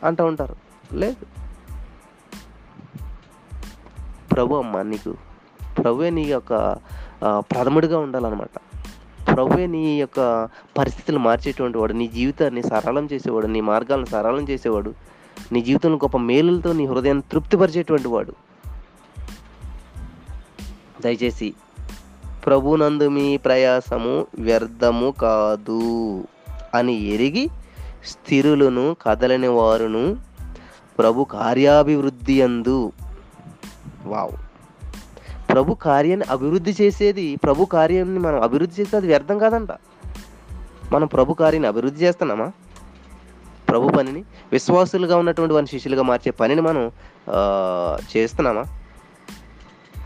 అంటూ 0.03 0.25
ఉంటారు. 0.25 0.55
లేదు. 0.93 1.25
ప్రభు 4.31 4.55
అమ్మ 4.55 4.81
నీకు. 4.81 5.15
ప్రభువే 5.77 6.09
నీ 6.09 6.21
యొక్క 6.21 6.77
ప్రథముడిగా 7.37 7.99
ఉండాలన్నమాట. 7.99 8.57
ప్రభువే 9.27 9.65
నీ 9.65 9.99
యొక్క 9.99 10.49
పరిస్థితులు 10.77 11.19
మార్చేటువంటి 11.19 11.77
వాడు 11.77 11.93
నీ 11.93 12.07
జీవితాన్ని 12.07 12.63
సరళం 12.63 13.07
చేసేవాడు 13.13 13.47
నీ 13.47 13.61
మార్గాలను 13.61 14.05
సరళం 14.05 14.49
చేసేవాడు 14.49 14.93
నీ 15.51 15.61
జీవితంలో 15.61 15.95
గొప్ప 15.95 16.17
మేలులతో 16.17 16.73
నీ 16.73 16.85
హృదయాన్ని 16.85 17.23
తృప్తిపరిచేటువంటి 17.31 18.07
వాడు. 18.07 18.33
దయచేసి 21.01 21.53
ప్రభునందు 22.45 23.09
మీ 23.09 23.37
ప్రయాసము 23.37 24.27
వ్యర్థము 24.39 25.11
కాదు 25.11 25.79
అని 26.73 26.93
ఎరిగి 26.93 27.49
స్థిరులను 28.05 28.95
కదలని 29.07 29.47
వారును 29.47 30.17
ప్రభు 30.97 31.23
కార్యాభివృద్ధి 31.23 32.41
అందు 32.41 32.91
వావ్. 34.05 34.31
ప్రభు 35.49 35.73
కార్యాన్ని 35.73 36.25
అభివృద్ధి 36.31 36.75
చేసేది 36.81 37.35
ప్రభు 37.35 37.65
కార్యాన్ని 37.65 38.19
మనం 38.19 38.41
అభివృద్ధి 38.41 38.81
చేస్తే 38.81 38.97
అది 38.97 39.07
వ్యర్థం 39.07 39.37
కాదంట. 39.39 39.69
మనం 40.91 41.07
ప్రభు 41.07 41.33
కార్యాన్ని 41.33 41.67
అభివృద్ధి 41.67 42.05
చేస్తున్నామా? 42.05 42.51
ప్రభు 43.69 43.89
పనిని 43.89 44.23
విశ్వాసులుగా 44.51 45.17
ఉన్నటువంటి 45.17 45.53
వారిని 45.53 45.67
శిష్యులుగా 45.67 46.03
మార్చే 46.03 46.31
పనిని 46.31 46.61
మనం 46.61 46.91
చేస్తున్నామా? 48.17 48.65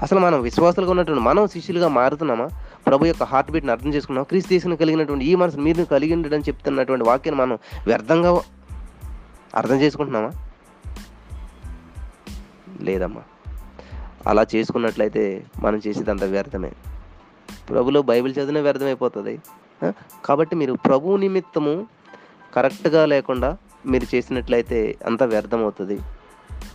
అసలు 0.01 0.19
మనం 0.19 0.41
విశ్వాసులుగా 0.41 0.91
ఉన్నటువంటి 0.91 1.23
మనం 1.23 1.47
శిష్యులుగా 1.47 1.87
మారుతున్నామా? 1.87 2.49
ప్రభు 2.93 3.05
యొక్క 3.05 3.23
హార్ట్ 3.23 3.51
బీట్ని 3.51 3.71
అర్థం 3.71 3.93
చేసుకున్నాం. 3.93 4.23
క్రీస్తు 4.23 4.49
దేశం 4.49 4.75
కలిగినటువంటి 4.75 5.25
ఈ 5.25 5.35
మనసు 5.35 5.57
మీరు 5.57 5.83
కలిగి 5.83 6.13
ఉండడం 6.13 6.39
చెప్తున్నటువంటి 6.39 7.05
వాక్యాన్ని 7.05 7.45
మనం 7.45 7.59
వ్యర్థంగా 7.87 8.41
అర్థం 9.55 9.81
చేసుకుంటున్నామా? 9.81 10.31
లేదమ్మా. 12.81 13.21
అలా 14.27 14.45
చేసుకున్నట్లయితే 14.55 15.45
మనం 15.59 15.81
చేసేదంతా 15.87 16.25
వ్యర్థమే. 16.25 16.71
ప్రభులో 17.69 18.01
బైబిల్ 18.01 18.33
చదివిన 18.33 18.59
వ్యర్థమైపోతుంది. 18.59 19.39
కాబట్టి 20.25 20.55
మీరు 20.55 20.73
ప్రభు 20.73 21.15
నిమిత్తము 21.15 21.87
కరెక్ట్గా 22.53 23.05
లేకుండా 23.05 23.57
మీరు 23.85 24.15
చేసినట్లయితే 24.15 24.95
అంతా 25.05 25.25
వ్యర్థం 25.25 25.61
అవుతుంది 25.61 25.99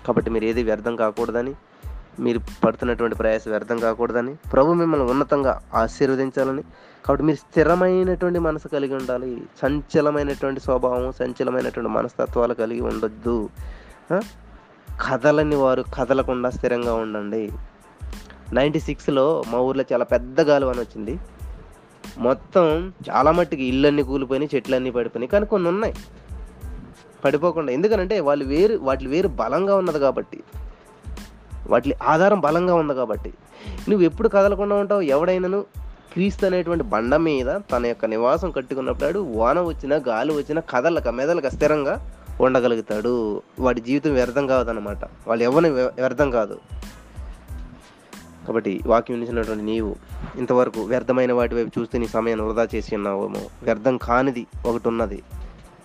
కాబట్టి 0.07 0.31
మీరు 0.31 0.45
ఏది 0.45 0.63
వ్యర్థం 0.63 0.97
కాకూడదని 0.97 1.55
మీరు 2.19 2.41
పడుతున్నటువంటి 2.65 3.17
ప్రయాస 3.17 3.49
వ్యర్థం 3.49 3.79
కాకూడదని 3.79 4.35
ప్రభు 4.35 4.73
మిమ్మల్ని 4.73 5.11
ఉన్నతంగా 5.11 5.63
ఆశీర్వదించాలని 5.75 6.63
కాబట్టి 7.07 7.25
మీరు 7.25 7.37
స్థిరమైనటువంటి 7.37 8.39
మనసు 8.39 8.69
కలిగి 8.69 8.95
ఉండాలి. 8.95 9.43
చంచలమైనటువంటి 9.67 10.61
స్వభావం 10.61 11.13
సంచలమైనటువంటి 11.13 11.91
మనస్తత్వాలు 11.91 12.55
కలిగి 12.55 12.81
ఉండొద్దు. 12.81 13.51
ఆ? 14.13 14.21
కదలని 15.07 15.57
వారు 15.57 15.85
కదలకుండా 15.95 16.51
స్థిరంగా 16.51 16.95
ఉండండి. 16.95 17.53
నైంటీ 18.53 18.81
సిక్స్లో 18.81 19.43
మా 19.49 19.59
ఊర్లో 19.59 19.85
చాలా 19.93 20.05
పెద్ద 20.05 20.41
గాలి 20.41 20.71
అని 20.71 20.81
వచ్చింది. 20.81 21.19
మొత్తం 22.19 22.93
చాలా 23.11 23.31
మట్టుకి 23.31 23.65
ఇళ్ళన్నీ 23.65 24.03
కూలిపోయినాయి 24.03 24.57
చెట్లన్నీ 24.57 24.91
పడిపోయినాయి. 24.91 25.29
కానీ 25.29 25.47
కొన్ని 25.47 25.69
ఉన్నాయి. 25.69 25.95
పడిపోకుండా. 27.25 27.73
ఎందుకనంటే 27.73 28.21
వాళ్ళు 28.21 28.45
వేరు 28.45 28.79
వాటి 28.83 29.07
వేరు 29.07 29.29
బలంగా 29.29 29.77
ఉన్నది 29.77 29.99
కాబట్టి. 29.99 30.43
వాటి 31.69 31.95
ఆధారం 32.03 32.41
బలంగా 32.41 32.75
ఉంది 32.75 32.95
కాబట్టి. 32.95 33.35
నువ్వు 33.89 34.05
ఎప్పుడు 34.05 34.29
కదలకుండా 34.29 34.77
ఉంటావు? 34.77 35.01
ఎవడైనాను? 35.01 35.65
క్రీస్తు 36.13 36.47
అనేటువంటి 36.47 36.85
బండ 36.85 37.17
మీద 37.17 37.47
తన 37.47 37.87
యొక్క 37.87 38.05
నివాసం 38.05 38.51
కట్టుకున్నప్పుడు 38.51 39.19
వాన 39.19 39.61
వచ్చినా 39.61 39.97
గాలి 39.97 40.33
వచ్చినా 40.33 40.61
కదలక 40.61 41.09
మెదలక 41.09 41.47
స్థిరంగా 41.47 42.13
ఉండగలుగుతాడు. 42.41 43.43
వాడి 43.61 43.81
జీవితం 43.81 44.13
వ్యర్థం 44.15 44.47
కాదనమాట 44.47 45.05
వాళ్ళు 45.05 45.45
ఎవరిని 45.45 45.71
వ్య- 45.71 45.89
వ్యర్థం 45.89 46.31
కాదు. 46.31 46.59
కాబట్టి 48.47 48.81
వాక్యం 48.87 49.21
నిలిచినటువంటి 49.21 49.65
నీవు 49.65 49.97
ఇంతవరకు 50.37 50.81
వ్యర్థమైన 50.81 51.33
వాటి 51.33 51.55
వైపు 51.55 51.81
చూస్తే 51.81 51.99
నీ 51.99 52.07
సమయాన్ని 52.07 52.47
వృధా 52.47 52.69
చేసి 52.75 52.97
ఉన్నావేమో. 52.97 53.41
వ్యర్థం 53.63 53.97
కానిది 53.97 54.47
ఒకటి 54.67 54.89
ఉన్నది 54.89 55.23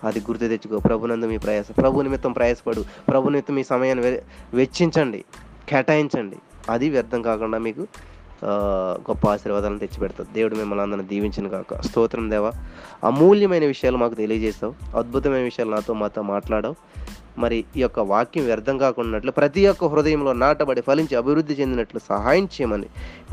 అది 0.04 0.20
గుర్తు 0.20 0.46
తెచ్చుకో. 0.46 0.78
ప్రభునందు 0.78 1.26
మీ 1.26 1.38
ప్రయాస 1.38 1.66
ప్రభు 1.78 2.00
నిమిత్తం 2.00 2.32
ప్రయాసపడు. 2.32 2.84
ప్రభు 3.08 3.28
నిమిత్తం 3.28 3.54
మీ 3.54 3.64
సమయాన్ని 3.64 4.06
వె- 4.06 4.20
వెచ్చించండి. 4.54 5.24
కేటాయించండి. 5.70 6.38
అది 6.74 6.86
వ్యర్థం 6.94 7.20
కాకుండా 7.28 7.58
మీకు 7.66 7.84
గొప్ప 9.08 9.24
ఆశీర్వాదాలను 9.32 9.80
తెచ్చిపెడతావు 9.82 10.28
దేవుడు 10.36 10.54
మిమ్మల్ని 10.60 10.82
అందరిని 10.84 11.06
దీవించిన 11.10 11.46
కాక 11.54 11.80
స్తోత్రం 11.86 12.26
దేవా. 12.32 12.50
అమూల్యమైన 13.10 13.64
విషయాలు 13.72 13.98
మాకు 14.02 14.16
తెలియజేస్తావు 14.22 14.74
అద్భుతమైన 15.00 15.44
విషయాలు 15.50 15.72
నాతో 15.74 15.94
మాతో 16.02 16.22
మాట్లాడావు. 16.32 16.76
మరి 17.42 17.58
ఈ 17.78 17.80
యొక్క 17.82 18.00
వాక్యం 18.10 18.44
వ్యర్థం 18.50 18.76
కాకుండా 18.84 19.32
ప్రతి 19.40 19.62
ఒక్క 19.70 19.84
హృదయంలో 19.92 20.32
నాటబడి 20.44 20.82
ఫలించి 20.88 21.14
అభివృద్ధి 21.20 21.54
చెందినట్లు 21.60 22.00
సహాయం 22.10 22.46
చేయమని 22.54 22.88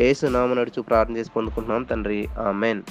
ఏసునామ 0.07 0.53
నడుచు 0.59 0.81
ప్రార్థన 0.89 1.17
చేసి 1.19 1.33
పొందుకుంటున్నాం 1.35 1.83
తండ్రి. 1.91 2.19
ఆ 2.43 2.47
మెయిన్ 2.63 2.81